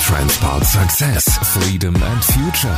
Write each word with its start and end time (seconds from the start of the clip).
Transport 0.00 0.64
Success, 0.64 1.38
Freedom 1.38 1.94
and 1.94 2.24
Future. 2.24 2.76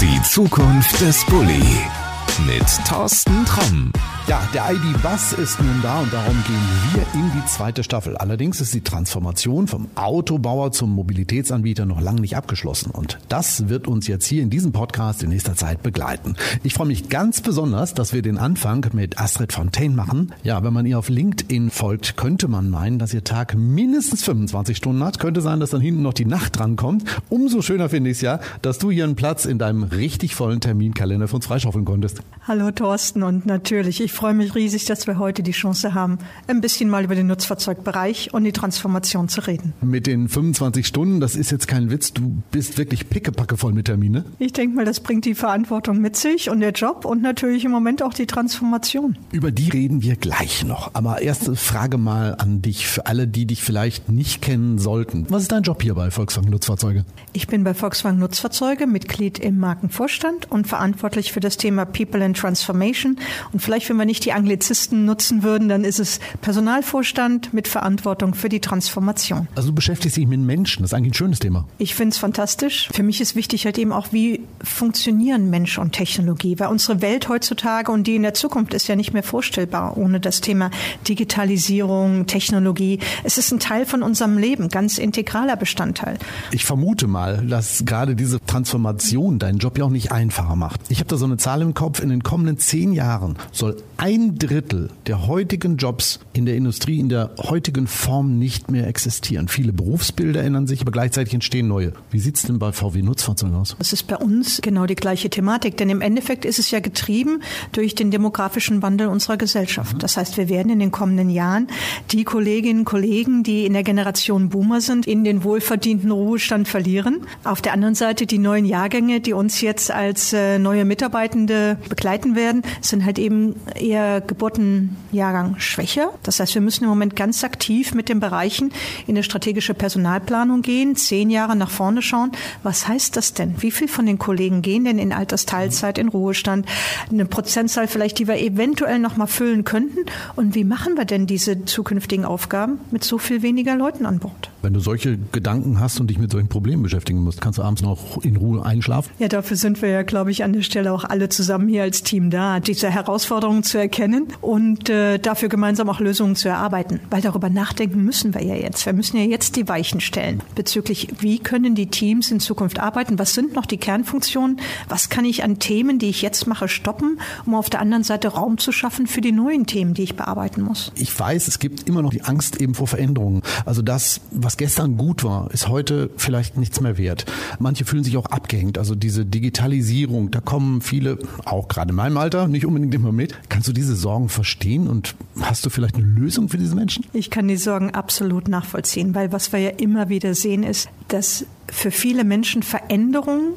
Die 0.00 0.20
Zukunft 0.22 1.00
des 1.00 1.24
Bulli. 1.26 2.01
Mit 2.38 2.64
Thorsten 2.88 3.44
Tromm. 3.44 3.92
Ja, 4.26 4.40
der 4.54 4.70
ID-Bus 4.72 5.32
ist 5.34 5.60
nun 5.60 5.82
da 5.82 6.00
und 6.00 6.12
darum 6.12 6.36
gehen 6.46 6.94
wir 6.94 7.02
in 7.12 7.30
die 7.32 7.44
zweite 7.46 7.82
Staffel. 7.82 8.16
Allerdings 8.16 8.60
ist 8.60 8.72
die 8.72 8.80
Transformation 8.80 9.66
vom 9.66 9.88
Autobauer 9.96 10.72
zum 10.72 10.92
Mobilitätsanbieter 10.92 11.84
noch 11.84 12.00
lange 12.00 12.20
nicht 12.20 12.36
abgeschlossen 12.36 12.90
und 12.92 13.18
das 13.28 13.68
wird 13.68 13.86
uns 13.86 14.06
jetzt 14.06 14.24
hier 14.24 14.42
in 14.42 14.48
diesem 14.48 14.72
Podcast 14.72 15.22
in 15.22 15.28
nächster 15.28 15.56
Zeit 15.56 15.82
begleiten. 15.82 16.36
Ich 16.62 16.72
freue 16.74 16.86
mich 16.86 17.10
ganz 17.10 17.42
besonders, 17.42 17.92
dass 17.94 18.12
wir 18.12 18.22
den 18.22 18.38
Anfang 18.38 18.86
mit 18.92 19.18
Astrid 19.18 19.52
Fontaine 19.52 19.94
machen. 19.94 20.32
Ja, 20.42 20.62
wenn 20.62 20.72
man 20.72 20.86
ihr 20.86 20.98
auf 20.98 21.08
LinkedIn 21.08 21.70
folgt, 21.70 22.16
könnte 22.16 22.48
man 22.48 22.70
meinen, 22.70 22.98
dass 22.98 23.12
ihr 23.12 23.24
Tag 23.24 23.54
mindestens 23.56 24.22
25 24.22 24.76
Stunden 24.76 25.04
hat. 25.04 25.18
Könnte 25.18 25.42
sein, 25.42 25.60
dass 25.60 25.70
dann 25.70 25.82
hinten 25.82 26.02
noch 26.02 26.14
die 26.14 26.24
Nacht 26.26 26.58
drankommt. 26.58 27.04
Umso 27.28 27.60
schöner 27.60 27.88
finde 27.88 28.10
ich 28.10 28.18
es 28.18 28.22
ja, 28.22 28.40
dass 28.62 28.78
du 28.78 28.90
hier 28.90 29.04
einen 29.04 29.16
Platz 29.16 29.44
in 29.44 29.58
deinem 29.58 29.82
richtig 29.82 30.34
vollen 30.34 30.60
Terminkalender 30.60 31.28
für 31.28 31.36
uns 31.36 31.46
freischaufeln 31.46 31.84
konntest. 31.84 32.21
Hallo 32.44 32.72
Thorsten 32.72 33.22
und 33.22 33.46
natürlich, 33.46 34.00
ich 34.00 34.12
freue 34.12 34.34
mich 34.34 34.56
riesig, 34.56 34.84
dass 34.86 35.06
wir 35.06 35.16
heute 35.20 35.44
die 35.44 35.52
Chance 35.52 35.94
haben, 35.94 36.18
ein 36.48 36.60
bisschen 36.60 36.90
mal 36.90 37.04
über 37.04 37.14
den 37.14 37.28
Nutzfahrzeugbereich 37.28 38.34
und 38.34 38.42
die 38.42 38.50
Transformation 38.50 39.28
zu 39.28 39.46
reden. 39.46 39.74
Mit 39.80 40.08
den 40.08 40.28
25 40.28 40.84
Stunden, 40.84 41.20
das 41.20 41.36
ist 41.36 41.52
jetzt 41.52 41.68
kein 41.68 41.92
Witz, 41.92 42.12
du 42.12 42.42
bist 42.50 42.78
wirklich 42.78 43.08
pickepacke 43.08 43.56
voll 43.56 43.72
mit 43.72 43.86
Termine. 43.86 44.24
Ich 44.40 44.52
denke 44.52 44.74
mal, 44.74 44.84
das 44.84 44.98
bringt 44.98 45.24
die 45.24 45.36
Verantwortung 45.36 46.00
mit 46.00 46.16
sich 46.16 46.50
und 46.50 46.58
der 46.58 46.72
Job 46.72 47.04
und 47.04 47.22
natürlich 47.22 47.64
im 47.64 47.70
Moment 47.70 48.02
auch 48.02 48.12
die 48.12 48.26
Transformation. 48.26 49.16
Über 49.30 49.52
die 49.52 49.68
reden 49.68 50.02
wir 50.02 50.16
gleich 50.16 50.64
noch. 50.64 50.90
Aber 50.94 51.22
erste 51.22 51.54
Frage 51.54 51.96
mal 51.96 52.34
an 52.34 52.60
dich, 52.60 52.88
für 52.88 53.06
alle, 53.06 53.28
die 53.28 53.46
dich 53.46 53.62
vielleicht 53.62 54.08
nicht 54.08 54.42
kennen 54.42 54.78
sollten. 54.78 55.26
Was 55.28 55.42
ist 55.42 55.52
dein 55.52 55.62
Job 55.62 55.80
hier 55.80 55.94
bei 55.94 56.10
Volkswagen 56.10 56.50
Nutzfahrzeuge? 56.50 57.04
Ich 57.32 57.46
bin 57.46 57.62
bei 57.62 57.72
Volkswagen 57.72 58.18
Nutzfahrzeuge 58.18 58.88
Mitglied 58.88 59.38
im 59.38 59.60
Markenvorstand 59.60 60.50
und 60.50 60.66
verantwortlich 60.66 61.30
für 61.30 61.38
das 61.38 61.56
Thema 61.56 61.84
People 61.84 62.11
and 62.20 62.36
Transformation. 62.36 63.16
Und 63.52 63.60
vielleicht, 63.60 63.88
wenn 63.88 63.96
wir 63.96 64.04
nicht 64.04 64.24
die 64.24 64.32
Anglizisten 64.32 65.04
nutzen 65.06 65.42
würden, 65.42 65.68
dann 65.68 65.84
ist 65.84 66.00
es 66.00 66.20
Personalvorstand 66.40 67.54
mit 67.54 67.68
Verantwortung 67.68 68.34
für 68.34 68.48
die 68.48 68.60
Transformation. 68.60 69.48
Also 69.54 69.68
du 69.68 69.74
beschäftigst 69.74 70.16
dich 70.16 70.26
mit 70.26 70.40
Menschen, 70.40 70.82
das 70.82 70.90
ist 70.90 70.94
eigentlich 70.94 71.12
ein 71.12 71.14
schönes 71.14 71.38
Thema. 71.38 71.66
Ich 71.78 71.94
finde 71.94 72.12
es 72.12 72.18
fantastisch. 72.18 72.88
Für 72.92 73.02
mich 73.02 73.20
ist 73.20 73.36
wichtig 73.36 73.64
halt 73.64 73.78
eben 73.78 73.92
auch, 73.92 74.08
wie 74.12 74.42
funktionieren 74.62 75.48
Mensch 75.48 75.78
und 75.78 75.92
Technologie, 75.92 76.58
weil 76.58 76.68
unsere 76.68 77.00
Welt 77.00 77.28
heutzutage 77.28 77.90
und 77.92 78.06
die 78.06 78.16
in 78.16 78.22
der 78.22 78.34
Zukunft 78.34 78.74
ist 78.74 78.88
ja 78.88 78.96
nicht 78.96 79.12
mehr 79.12 79.22
vorstellbar 79.22 79.96
ohne 79.96 80.20
das 80.20 80.40
Thema 80.40 80.70
Digitalisierung, 81.08 82.26
Technologie. 82.26 82.98
Es 83.24 83.38
ist 83.38 83.52
ein 83.52 83.60
Teil 83.60 83.86
von 83.86 84.02
unserem 84.02 84.38
Leben, 84.38 84.68
ganz 84.68 84.98
integraler 84.98 85.56
Bestandteil. 85.56 86.18
Ich 86.50 86.64
vermute 86.64 87.06
mal, 87.06 87.46
dass 87.46 87.84
gerade 87.84 88.16
diese 88.16 88.40
Transformation 88.44 89.38
deinen 89.38 89.58
Job 89.58 89.78
ja 89.78 89.84
auch 89.84 89.90
nicht 89.90 90.12
einfacher 90.12 90.56
macht. 90.56 90.80
Ich 90.88 90.98
habe 90.98 91.08
da 91.08 91.16
so 91.16 91.24
eine 91.24 91.36
Zahl 91.36 91.62
im 91.62 91.74
Kopf, 91.74 92.00
in 92.02 92.10
den 92.10 92.22
kommenden 92.22 92.58
zehn 92.58 92.92
Jahren 92.92 93.36
soll 93.52 93.76
ein 93.96 94.36
Drittel 94.38 94.90
der 95.06 95.26
heutigen 95.26 95.76
Jobs 95.76 96.20
in 96.32 96.44
der 96.44 96.56
Industrie 96.56 96.98
in 96.98 97.08
der 97.08 97.30
heutigen 97.38 97.86
Form 97.86 98.38
nicht 98.38 98.70
mehr 98.70 98.86
existieren. 98.86 99.48
Viele 99.48 99.72
Berufsbilder 99.72 100.42
ändern 100.42 100.66
sich, 100.66 100.80
aber 100.82 100.92
gleichzeitig 100.92 101.34
entstehen 101.34 101.68
neue. 101.68 101.92
Wie 102.10 102.18
sieht 102.18 102.36
es 102.36 102.42
denn 102.42 102.58
bei 102.58 102.72
VW 102.72 103.02
Nutzfahrzeugen 103.02 103.54
aus? 103.54 103.76
Das 103.78 103.92
ist 103.92 104.06
bei 104.06 104.16
uns 104.16 104.60
genau 104.60 104.86
die 104.86 104.94
gleiche 104.94 105.30
Thematik, 105.30 105.76
denn 105.76 105.88
im 105.88 106.00
Endeffekt 106.00 106.44
ist 106.44 106.58
es 106.58 106.70
ja 106.70 106.80
getrieben 106.80 107.42
durch 107.72 107.94
den 107.94 108.10
demografischen 108.10 108.82
Wandel 108.82 109.06
unserer 109.06 109.36
Gesellschaft. 109.36 110.02
Das 110.02 110.16
heißt, 110.16 110.36
wir 110.36 110.48
werden 110.48 110.70
in 110.72 110.80
den 110.80 110.90
kommenden 110.90 111.30
Jahren 111.30 111.68
die 112.10 112.24
Kolleginnen 112.24 112.82
und 112.82 112.84
Kollegen, 112.84 113.44
die 113.44 113.64
in 113.64 113.74
der 113.74 113.84
Generation 113.84 114.48
Boomer 114.48 114.80
sind, 114.80 115.06
in 115.06 115.22
den 115.22 115.44
wohlverdienten 115.44 116.10
Ruhestand 116.10 116.66
verlieren. 116.66 117.20
Auf 117.44 117.62
der 117.62 117.72
anderen 117.72 117.94
Seite 117.94 118.26
die 118.26 118.38
neuen 118.38 118.64
Jahrgänge, 118.64 119.20
die 119.20 119.32
uns 119.32 119.60
jetzt 119.60 119.92
als 119.92 120.32
äh, 120.32 120.58
neue 120.58 120.84
Mitarbeitende 120.84 121.78
begleiten 121.92 122.36
werden, 122.36 122.62
sind 122.80 123.04
halt 123.04 123.18
eben 123.18 123.54
eher 123.74 124.22
Geburtenjahrgang 124.22 125.58
schwächer. 125.58 126.14
Das 126.22 126.40
heißt, 126.40 126.54
wir 126.54 126.62
müssen 126.62 126.84
im 126.84 126.88
Moment 126.88 127.16
ganz 127.16 127.44
aktiv 127.44 127.92
mit 127.92 128.08
den 128.08 128.18
Bereichen 128.18 128.72
in 129.06 129.14
eine 129.14 129.22
strategische 129.22 129.74
Personalplanung 129.74 130.62
gehen, 130.62 130.96
zehn 130.96 131.28
Jahre 131.28 131.54
nach 131.54 131.68
vorne 131.68 132.00
schauen. 132.00 132.32
Was 132.62 132.88
heißt 132.88 133.14
das 133.16 133.34
denn? 133.34 133.56
Wie 133.58 133.70
viel 133.70 133.88
von 133.88 134.06
den 134.06 134.18
Kollegen 134.18 134.62
gehen 134.62 134.86
denn 134.86 134.98
in 134.98 135.12
Altersteilzeit, 135.12 135.98
in 135.98 136.08
Ruhestand? 136.08 136.64
Eine 137.10 137.26
Prozentzahl 137.26 137.88
vielleicht, 137.88 138.18
die 138.18 138.26
wir 138.26 138.40
eventuell 138.40 138.98
noch 138.98 139.18
mal 139.18 139.26
füllen 139.26 139.64
könnten. 139.64 140.06
Und 140.34 140.54
wie 140.54 140.64
machen 140.64 140.96
wir 140.96 141.04
denn 141.04 141.26
diese 141.26 141.66
zukünftigen 141.66 142.24
Aufgaben 142.24 142.80
mit 142.90 143.04
so 143.04 143.18
viel 143.18 143.42
weniger 143.42 143.76
Leuten 143.76 144.06
an 144.06 144.18
Bord? 144.18 144.51
Wenn 144.62 144.74
du 144.74 144.80
solche 144.80 145.18
Gedanken 145.32 145.80
hast 145.80 145.98
und 146.00 146.08
dich 146.08 146.18
mit 146.18 146.30
solchen 146.30 146.48
Problemen 146.48 146.84
beschäftigen 146.84 147.18
musst, 147.18 147.40
kannst 147.40 147.58
du 147.58 147.62
abends 147.62 147.82
noch 147.82 148.22
in 148.22 148.36
Ruhe 148.36 148.64
einschlafen? 148.64 149.10
Ja, 149.18 149.26
dafür 149.26 149.56
sind 149.56 149.82
wir 149.82 149.88
ja, 149.88 150.02
glaube 150.02 150.30
ich, 150.30 150.44
an 150.44 150.52
der 150.52 150.62
Stelle 150.62 150.92
auch 150.92 151.02
alle 151.02 151.28
zusammen 151.28 151.68
hier 151.68 151.82
als 151.82 152.04
Team 152.04 152.30
da, 152.30 152.60
diese 152.60 152.88
Herausforderungen 152.88 153.64
zu 153.64 153.78
erkennen 153.78 154.28
und 154.40 154.88
äh, 154.88 155.18
dafür 155.18 155.48
gemeinsam 155.48 155.88
auch 155.88 155.98
Lösungen 155.98 156.36
zu 156.36 156.48
erarbeiten. 156.48 157.00
Weil 157.10 157.22
darüber 157.22 157.50
nachdenken 157.50 158.04
müssen 158.04 158.34
wir 158.34 158.42
ja 158.44 158.54
jetzt. 158.54 158.86
Wir 158.86 158.92
müssen 158.92 159.16
ja 159.16 159.24
jetzt 159.24 159.56
die 159.56 159.68
Weichen 159.68 160.00
stellen 160.00 160.40
bezüglich, 160.54 161.08
wie 161.18 161.40
können 161.40 161.74
die 161.74 161.86
Teams 161.86 162.30
in 162.30 162.38
Zukunft 162.38 162.78
arbeiten? 162.78 163.18
Was 163.18 163.34
sind 163.34 163.54
noch 163.54 163.66
die 163.66 163.78
Kernfunktionen? 163.78 164.60
Was 164.88 165.08
kann 165.08 165.24
ich 165.24 165.42
an 165.42 165.58
Themen, 165.58 165.98
die 165.98 166.08
ich 166.08 166.22
jetzt 166.22 166.46
mache, 166.46 166.68
stoppen, 166.68 167.18
um 167.46 167.56
auf 167.56 167.68
der 167.68 167.80
anderen 167.80 168.04
Seite 168.04 168.28
Raum 168.28 168.58
zu 168.58 168.70
schaffen 168.70 169.08
für 169.08 169.20
die 169.20 169.32
neuen 169.32 169.66
Themen, 169.66 169.94
die 169.94 170.04
ich 170.04 170.14
bearbeiten 170.14 170.62
muss? 170.62 170.92
Ich 170.94 171.18
weiß, 171.18 171.48
es 171.48 171.58
gibt 171.58 171.88
immer 171.88 172.02
noch 172.02 172.10
die 172.10 172.22
Angst 172.22 172.60
eben 172.60 172.74
vor 172.74 172.86
Veränderungen. 172.86 173.42
Also 173.66 173.82
das, 173.82 174.20
was 174.30 174.51
gestern 174.56 174.96
gut 174.96 175.24
war, 175.24 175.50
ist 175.52 175.68
heute 175.68 176.10
vielleicht 176.16 176.56
nichts 176.56 176.80
mehr 176.80 176.98
wert. 176.98 177.26
Manche 177.58 177.84
fühlen 177.84 178.04
sich 178.04 178.16
auch 178.16 178.26
abgehängt. 178.26 178.78
Also 178.78 178.94
diese 178.94 179.24
Digitalisierung, 179.24 180.30
da 180.30 180.40
kommen 180.40 180.80
viele, 180.80 181.18
auch 181.44 181.68
gerade 181.68 181.90
in 181.90 181.96
meinem 181.96 182.16
Alter, 182.16 182.48
nicht 182.48 182.66
unbedingt 182.66 182.94
immer 182.94 183.12
mit. 183.12 183.34
Kannst 183.48 183.68
du 183.68 183.72
diese 183.72 183.96
Sorgen 183.96 184.28
verstehen 184.28 184.88
und 184.88 185.14
hast 185.40 185.64
du 185.66 185.70
vielleicht 185.70 185.96
eine 185.96 186.04
Lösung 186.04 186.48
für 186.48 186.58
diese 186.58 186.74
Menschen? 186.74 187.04
Ich 187.12 187.30
kann 187.30 187.48
die 187.48 187.56
Sorgen 187.56 187.90
absolut 187.90 188.48
nachvollziehen, 188.48 189.14
weil 189.14 189.32
was 189.32 189.52
wir 189.52 189.60
ja 189.60 189.70
immer 189.70 190.08
wieder 190.08 190.34
sehen, 190.34 190.62
ist, 190.62 190.88
dass 191.08 191.46
für 191.68 191.90
viele 191.90 192.24
Menschen 192.24 192.62
Veränderung 192.62 193.54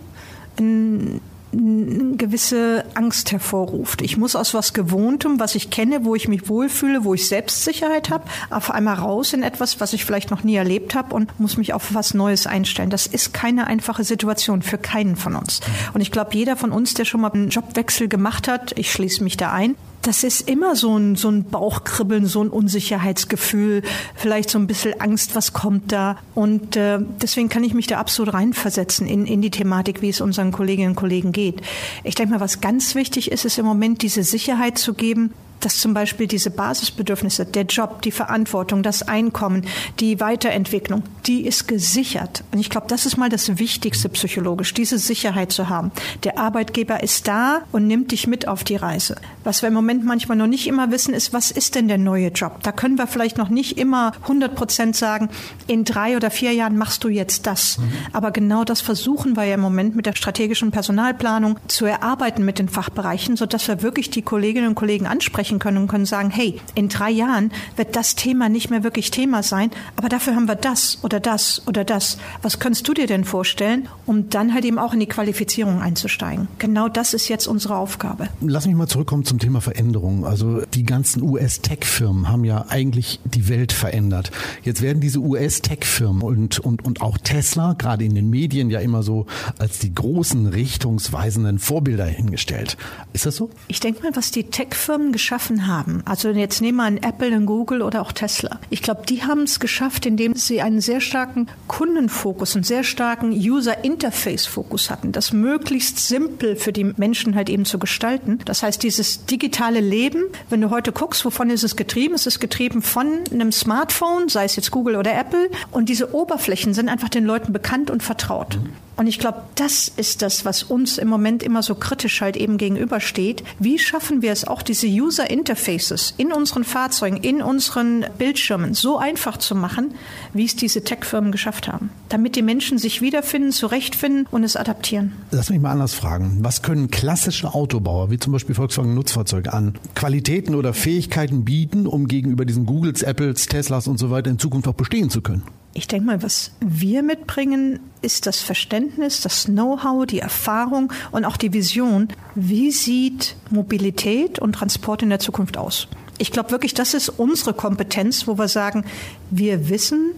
ein 0.57 1.21
eine 1.57 2.17
gewisse 2.17 2.85
Angst 2.93 3.31
hervorruft. 3.31 4.01
Ich 4.01 4.17
muss 4.17 4.35
aus 4.35 4.53
was 4.53 4.73
Gewohntem, 4.73 5.39
was 5.39 5.55
ich 5.55 5.69
kenne, 5.69 6.05
wo 6.05 6.15
ich 6.15 6.27
mich 6.27 6.49
wohlfühle, 6.49 7.03
wo 7.03 7.13
ich 7.13 7.27
Selbstsicherheit 7.27 8.09
habe, 8.09 8.25
auf 8.49 8.71
einmal 8.71 8.95
raus 8.95 9.33
in 9.33 9.43
etwas, 9.43 9.79
was 9.79 9.93
ich 9.93 10.05
vielleicht 10.05 10.31
noch 10.31 10.43
nie 10.43 10.55
erlebt 10.55 10.95
habe 10.95 11.13
und 11.15 11.39
muss 11.39 11.57
mich 11.57 11.73
auf 11.73 11.93
was 11.93 12.13
Neues 12.13 12.47
einstellen. 12.47 12.89
Das 12.89 13.07
ist 13.07 13.33
keine 13.33 13.67
einfache 13.67 14.03
Situation 14.03 14.61
für 14.61 14.77
keinen 14.77 15.15
von 15.15 15.35
uns. 15.35 15.61
Und 15.93 16.01
ich 16.01 16.11
glaube, 16.11 16.35
jeder 16.35 16.55
von 16.55 16.71
uns, 16.71 16.93
der 16.93 17.05
schon 17.05 17.21
mal 17.21 17.31
einen 17.31 17.49
Jobwechsel 17.49 18.07
gemacht 18.07 18.47
hat, 18.47 18.77
ich 18.77 18.91
schließe 18.91 19.23
mich 19.23 19.37
da 19.37 19.51
ein, 19.51 19.75
das 20.05 20.23
ist 20.23 20.47
immer 20.47 20.75
so 20.75 20.97
ein, 20.97 21.15
so 21.15 21.29
ein 21.29 21.43
Bauchkribbeln, 21.45 22.27
so 22.27 22.43
ein 22.43 22.49
Unsicherheitsgefühl, 22.49 23.81
vielleicht 24.15 24.49
so 24.49 24.59
ein 24.59 24.67
bisschen 24.67 25.01
Angst, 25.01 25.35
was 25.35 25.51
kommt 25.51 25.91
da. 25.91 26.17
Und 26.35 26.75
äh, 26.75 26.99
deswegen 27.21 27.49
kann 27.49 27.63
ich 27.63 27.73
mich 27.73 27.87
da 27.87 27.97
absolut 27.97 28.33
reinversetzen 28.33 29.07
in, 29.07 29.25
in 29.25 29.41
die 29.41 29.49
Thematik, 29.49 30.01
wie 30.01 30.09
es 30.09 30.21
unseren 30.21 30.51
Kolleginnen 30.51 30.89
und 30.89 30.95
Kollegen 30.95 31.31
geht. 31.31 31.61
Ich 32.03 32.15
denke 32.15 32.33
mal, 32.33 32.39
was 32.39 32.61
ganz 32.61 32.93
wichtig 32.93 33.31
ist, 33.31 33.45
ist 33.45 33.57
im 33.57 33.65
Moment 33.65 34.03
diese 34.03 34.23
Sicherheit 34.23 34.77
zu 34.77 34.93
geben, 34.93 35.33
dass 35.65 35.79
zum 35.79 35.95
Beispiel 35.95 36.27
diese 36.27 36.51
Basisbedürfnisse, 36.51 37.45
der 37.45 37.63
Job, 37.63 38.03
die 38.03 38.11
Verantwortung, 38.11 38.83
das 38.83 39.01
Einkommen, 39.01 39.65
die 39.99 40.19
Weiterentwicklung, 40.19 41.01
die 41.25 41.45
ist 41.47 41.67
gesichert. 41.67 42.43
Und 42.51 42.59
ich 42.59 42.69
glaube, 42.69 42.85
das 42.87 43.07
ist 43.07 43.17
mal 43.17 43.29
das 43.29 43.57
Wichtigste 43.57 44.07
psychologisch, 44.09 44.75
diese 44.75 44.99
Sicherheit 44.99 45.51
zu 45.51 45.67
haben. 45.67 45.91
Der 46.23 46.37
Arbeitgeber 46.37 47.01
ist 47.01 47.27
da 47.27 47.63
und 47.71 47.87
nimmt 47.87 48.11
dich 48.11 48.27
mit 48.27 48.47
auf 48.47 48.63
die 48.63 48.75
Reise. 48.75 49.15
Was 49.43 49.63
wir 49.63 49.69
im 49.69 49.73
Moment 49.73 50.05
manchmal 50.05 50.37
noch 50.37 50.47
nicht 50.47 50.67
immer 50.67 50.91
wissen, 50.91 51.15
ist, 51.15 51.33
was 51.33 51.49
ist 51.49 51.73
denn 51.73 51.87
der 51.87 51.97
neue 51.97 52.27
Job? 52.27 52.61
Da 52.61 52.71
können 52.71 52.99
wir 52.99 53.07
vielleicht 53.07 53.37
noch 53.37 53.49
nicht 53.49 53.79
immer 53.79 54.11
100 54.21 54.53
Prozent 54.53 54.95
sagen, 54.95 55.29
in 55.65 55.83
drei 55.83 56.15
oder 56.15 56.29
vier 56.29 56.53
Jahren 56.53 56.77
machst 56.77 57.03
du 57.03 57.09
jetzt 57.09 57.47
das. 57.47 57.79
Mhm. 57.79 57.91
Aber 58.13 58.29
genau 58.29 58.63
das 58.63 58.81
versuchen 58.81 59.35
wir 59.35 59.45
ja 59.45 59.55
im 59.55 59.61
Moment 59.61 59.95
mit 59.95 60.05
der 60.05 60.15
strategischen 60.15 60.69
Personalplanung 60.69 61.57
zu 61.67 61.85
erarbeiten 61.85 62.45
mit 62.45 62.59
den 62.59 62.69
Fachbereichen, 62.69 63.35
sodass 63.35 63.67
wir 63.67 63.81
wirklich 63.81 64.11
die 64.11 64.21
Kolleginnen 64.21 64.67
und 64.67 64.75
Kollegen 64.75 65.07
ansprechen 65.07 65.54
können 65.59 65.77
und 65.77 65.87
können 65.87 66.05
sagen, 66.05 66.29
hey, 66.29 66.59
in 66.73 66.89
drei 66.89 67.11
Jahren 67.11 67.51
wird 67.75 67.95
das 67.95 68.15
Thema 68.15 68.49
nicht 68.49 68.69
mehr 68.69 68.83
wirklich 68.83 69.11
Thema 69.11 69.43
sein, 69.43 69.71
aber 69.95 70.09
dafür 70.09 70.35
haben 70.35 70.47
wir 70.47 70.55
das 70.55 70.99
oder 71.03 71.19
das 71.19 71.61
oder 71.67 71.83
das. 71.83 72.17
Was 72.41 72.59
könntest 72.59 72.87
du 72.87 72.93
dir 72.93 73.07
denn 73.07 73.23
vorstellen, 73.23 73.87
um 74.05 74.29
dann 74.29 74.53
halt 74.53 74.65
eben 74.65 74.79
auch 74.79 74.93
in 74.93 74.99
die 74.99 75.07
Qualifizierung 75.07 75.81
einzusteigen? 75.81 76.47
Genau 76.59 76.89
das 76.89 77.13
ist 77.13 77.27
jetzt 77.27 77.47
unsere 77.47 77.75
Aufgabe. 77.77 78.29
Lass 78.41 78.65
mich 78.65 78.75
mal 78.75 78.87
zurückkommen 78.87 79.25
zum 79.25 79.39
Thema 79.39 79.61
Veränderung. 79.61 80.25
Also 80.25 80.61
die 80.73 80.83
ganzen 80.83 81.21
US-Tech-Firmen 81.21 82.29
haben 82.29 82.43
ja 82.43 82.65
eigentlich 82.69 83.19
die 83.23 83.47
Welt 83.47 83.71
verändert. 83.71 84.31
Jetzt 84.63 84.81
werden 84.81 84.99
diese 85.01 85.19
US-Tech-Firmen 85.19 86.21
und, 86.21 86.59
und, 86.59 86.83
und 86.85 87.01
auch 87.01 87.17
Tesla, 87.17 87.73
gerade 87.73 88.05
in 88.05 88.15
den 88.15 88.29
Medien 88.29 88.69
ja 88.69 88.79
immer 88.79 89.03
so 89.03 89.25
als 89.59 89.79
die 89.79 89.93
großen 89.93 90.47
richtungsweisenden 90.47 91.59
Vorbilder 91.59 92.05
hingestellt. 92.05 92.77
Ist 93.13 93.25
das 93.25 93.35
so? 93.35 93.49
Ich 93.67 93.79
denke 93.79 94.03
mal, 94.03 94.15
was 94.15 94.31
die 94.31 94.43
Tech-Firmen 94.43 95.11
geschafft 95.11 95.34
geschaffen 95.35 95.67
haben, 95.67 96.01
also 96.05 96.29
jetzt 96.29 96.61
nehmen 96.61 96.77
wir 96.77 96.85
einen 96.85 97.03
Apple, 97.03 97.27
einen 97.27 97.45
Google 97.45 97.81
oder 97.81 98.01
auch 98.01 98.13
Tesla. 98.13 98.57
Ich 98.69 98.81
glaube, 98.81 99.01
die 99.05 99.23
haben 99.23 99.41
es 99.41 99.59
geschafft, 99.59 100.05
indem 100.05 100.33
sie 100.33 100.61
einen 100.61 100.79
sehr 100.79 101.01
starken 101.01 101.47
Kundenfokus, 101.67 102.55
einen 102.55 102.63
sehr 102.63 102.85
starken 102.85 103.31
User-Interface-Fokus 103.33 104.89
hatten, 104.89 105.11
das 105.11 105.33
möglichst 105.33 105.99
simpel 105.99 106.55
für 106.55 106.71
die 106.71 106.85
Menschen 106.85 107.35
halt 107.35 107.49
eben 107.49 107.65
zu 107.65 107.79
gestalten. 107.79 108.39
Das 108.45 108.63
heißt, 108.63 108.81
dieses 108.81 109.25
digitale 109.25 109.81
Leben, 109.81 110.23
wenn 110.49 110.61
du 110.61 110.69
heute 110.69 110.93
guckst, 110.93 111.25
wovon 111.25 111.49
ist 111.49 111.65
es 111.65 111.75
getrieben? 111.75 112.15
Es 112.15 112.25
ist 112.25 112.39
getrieben 112.39 112.81
von 112.81 113.19
einem 113.29 113.51
Smartphone, 113.51 114.29
sei 114.29 114.45
es 114.45 114.55
jetzt 114.55 114.71
Google 114.71 114.95
oder 114.95 115.13
Apple. 115.13 115.49
Und 115.71 115.89
diese 115.89 116.15
Oberflächen 116.15 116.73
sind 116.73 116.87
einfach 116.87 117.09
den 117.09 117.25
Leuten 117.25 117.51
bekannt 117.51 117.91
und 117.91 118.03
vertraut. 118.03 118.57
Und 118.97 119.07
ich 119.07 119.19
glaube, 119.19 119.41
das 119.55 119.91
ist 119.95 120.21
das, 120.21 120.45
was 120.45 120.63
uns 120.63 120.97
im 120.97 121.07
Moment 121.07 121.43
immer 121.43 121.63
so 121.63 121.75
kritisch 121.75 122.21
halt 122.21 122.37
eben 122.37 122.57
gegenübersteht. 122.57 123.43
Wie 123.59 123.77
schaffen 123.77 124.21
wir 124.21 124.31
es 124.31 124.45
auch, 124.45 124.61
diese 124.61 124.87
User 124.87 125.29
Interfaces 125.29 126.13
in 126.17 126.31
unseren 126.31 126.63
Fahrzeugen, 126.63 127.17
in 127.17 127.41
unseren 127.41 128.05
Bildschirmen 128.17 128.73
so 128.73 128.97
einfach 128.97 129.37
zu 129.37 129.55
machen, 129.55 129.93
wie 130.33 130.45
es 130.45 130.55
diese 130.55 130.83
Tech-Firmen 130.83 131.31
geschafft 131.31 131.67
haben, 131.67 131.89
damit 132.09 132.35
die 132.35 132.41
Menschen 132.41 132.77
sich 132.77 133.01
wiederfinden, 133.01 133.51
zurechtfinden 133.51 134.27
und 134.31 134.43
es 134.43 134.55
adaptieren? 134.55 135.13
Lass 135.31 135.49
mich 135.49 135.59
mal 135.59 135.71
anders 135.71 135.93
fragen. 135.93 136.37
Was 136.41 136.61
können 136.61 136.89
klassische 136.89 137.53
Autobauer, 137.53 138.11
wie 138.11 138.19
zum 138.19 138.31
Beispiel 138.31 138.55
Volkswagen 138.55 138.93
Nutzfahrzeuge, 138.93 139.51
an 139.53 139.73
Qualitäten 139.95 140.55
oder 140.55 140.73
Fähigkeiten 140.73 141.43
bieten, 141.43 141.85
um 141.87 142.07
gegenüber 142.07 142.45
diesen 142.45 142.65
Googles, 142.65 143.03
Apples, 143.03 143.47
Teslas 143.47 143.87
und 143.87 143.97
so 143.97 144.09
weiter 144.09 144.31
in 144.31 144.39
Zukunft 144.39 144.67
auch 144.67 144.73
bestehen 144.73 145.09
zu 145.09 145.21
können? 145.21 145.43
Ich 145.77 145.89
denke 145.89 146.05
mal, 146.05 146.23
was 146.23 146.51
wir 146.61 147.03
mitbringen, 147.03 147.81
ist 148.01 148.27
das 148.27 148.39
Verständnis, 148.39 149.19
das 149.19 149.43
Know-how, 149.43 150.05
die 150.05 150.19
Erfahrung 150.19 150.91
und 151.11 151.25
auch 151.25 151.35
die 151.35 151.51
Vision. 151.51 152.07
Wie 152.33 152.71
sieht 152.71 153.35
Mobilität 153.49 154.39
und 154.39 154.53
Transport 154.53 155.03
in 155.03 155.09
der 155.09 155.19
Zukunft 155.19 155.57
aus? 155.57 155.89
Ich 156.17 156.31
glaube 156.31 156.51
wirklich, 156.51 156.73
das 156.75 156.93
ist 156.93 157.09
unsere 157.09 157.53
Kompetenz, 157.53 158.25
wo 158.25 158.37
wir 158.37 158.47
sagen, 158.47 158.85
wir 159.31 159.67
wissen, 159.67 160.11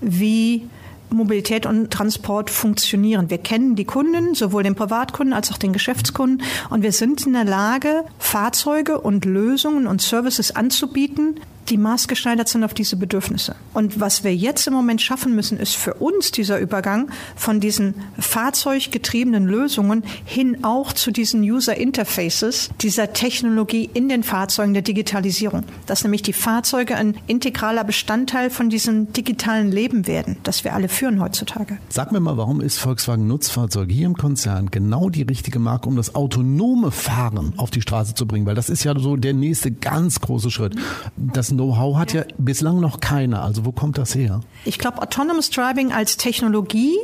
wie 0.00 0.68
Mobilität 1.10 1.66
und 1.66 1.90
Transport 1.90 2.48
funktionieren. 2.48 3.30
Wir 3.30 3.38
kennen 3.38 3.74
die 3.74 3.84
Kunden, 3.84 4.36
sowohl 4.36 4.62
den 4.62 4.76
Privatkunden 4.76 5.32
als 5.32 5.50
auch 5.50 5.58
den 5.58 5.72
Geschäftskunden, 5.72 6.46
und 6.70 6.82
wir 6.84 6.92
sind 6.92 7.26
in 7.26 7.32
der 7.32 7.44
Lage, 7.44 8.04
Fahrzeuge 8.20 9.00
und 9.00 9.24
Lösungen 9.24 9.88
und 9.88 10.00
Services 10.00 10.54
anzubieten, 10.54 11.40
die 11.70 11.78
maßgeschneidert 11.78 12.48
sind 12.48 12.64
auf 12.64 12.74
diese 12.74 12.96
Bedürfnisse. 12.96 13.54
Und 13.72 14.00
was 14.00 14.24
wir 14.24 14.34
jetzt 14.34 14.66
im 14.66 14.74
Moment 14.74 15.00
schaffen 15.00 15.34
müssen, 15.34 15.58
ist 15.58 15.76
für 15.76 15.94
uns 15.94 16.32
dieser 16.32 16.58
Übergang 16.58 17.10
von 17.36 17.60
diesen 17.60 17.94
fahrzeuggetriebenen 18.18 19.46
Lösungen 19.46 20.02
hin 20.24 20.64
auch 20.64 20.92
zu 20.92 21.10
diesen 21.10 21.42
User 21.42 21.76
Interfaces, 21.76 22.70
dieser 22.80 23.12
Technologie 23.12 23.88
in 23.94 24.08
den 24.08 24.22
Fahrzeugen 24.22 24.74
der 24.74 24.82
Digitalisierung. 24.82 25.64
Dass 25.86 26.02
nämlich 26.02 26.22
die 26.22 26.32
Fahrzeuge 26.32 26.96
ein 26.96 27.16
integraler 27.26 27.84
Bestandteil 27.84 28.50
von 28.50 28.68
diesem 28.68 29.12
digitalen 29.12 29.70
Leben 29.70 30.06
werden, 30.06 30.36
das 30.42 30.64
wir 30.64 30.74
alle 30.74 30.88
führen 30.88 31.20
heutzutage. 31.20 31.78
Sag 31.88 32.10
mir 32.12 32.20
mal, 32.20 32.36
warum 32.36 32.60
ist 32.60 32.78
Volkswagen 32.78 33.26
Nutzfahrzeug 33.26 33.90
hier 33.90 34.06
im 34.06 34.16
Konzern 34.16 34.70
genau 34.70 35.08
die 35.08 35.22
richtige 35.22 35.58
Marke, 35.60 35.88
um 35.88 35.96
das 35.96 36.14
autonome 36.14 36.90
Fahren 36.90 37.54
auf 37.56 37.70
die 37.70 37.80
Straße 37.80 38.14
zu 38.14 38.26
bringen? 38.26 38.46
Weil 38.46 38.56
das 38.56 38.68
ist 38.68 38.82
ja 38.82 38.98
so 38.98 39.16
der 39.16 39.34
nächste 39.34 39.70
ganz 39.70 40.20
große 40.20 40.50
Schritt. 40.50 40.74
Das 41.16 41.52
Know-how 41.60 41.98
hat 41.98 42.14
ja. 42.14 42.22
ja 42.22 42.26
bislang 42.38 42.80
noch 42.80 43.00
keiner. 43.00 43.42
Also 43.42 43.66
wo 43.66 43.72
kommt 43.72 43.98
das 43.98 44.14
her? 44.14 44.40
Ich 44.64 44.78
glaube, 44.78 45.02
Autonomous 45.02 45.50
Driving 45.50 45.92
als 45.92 46.16
Technologie 46.16 46.96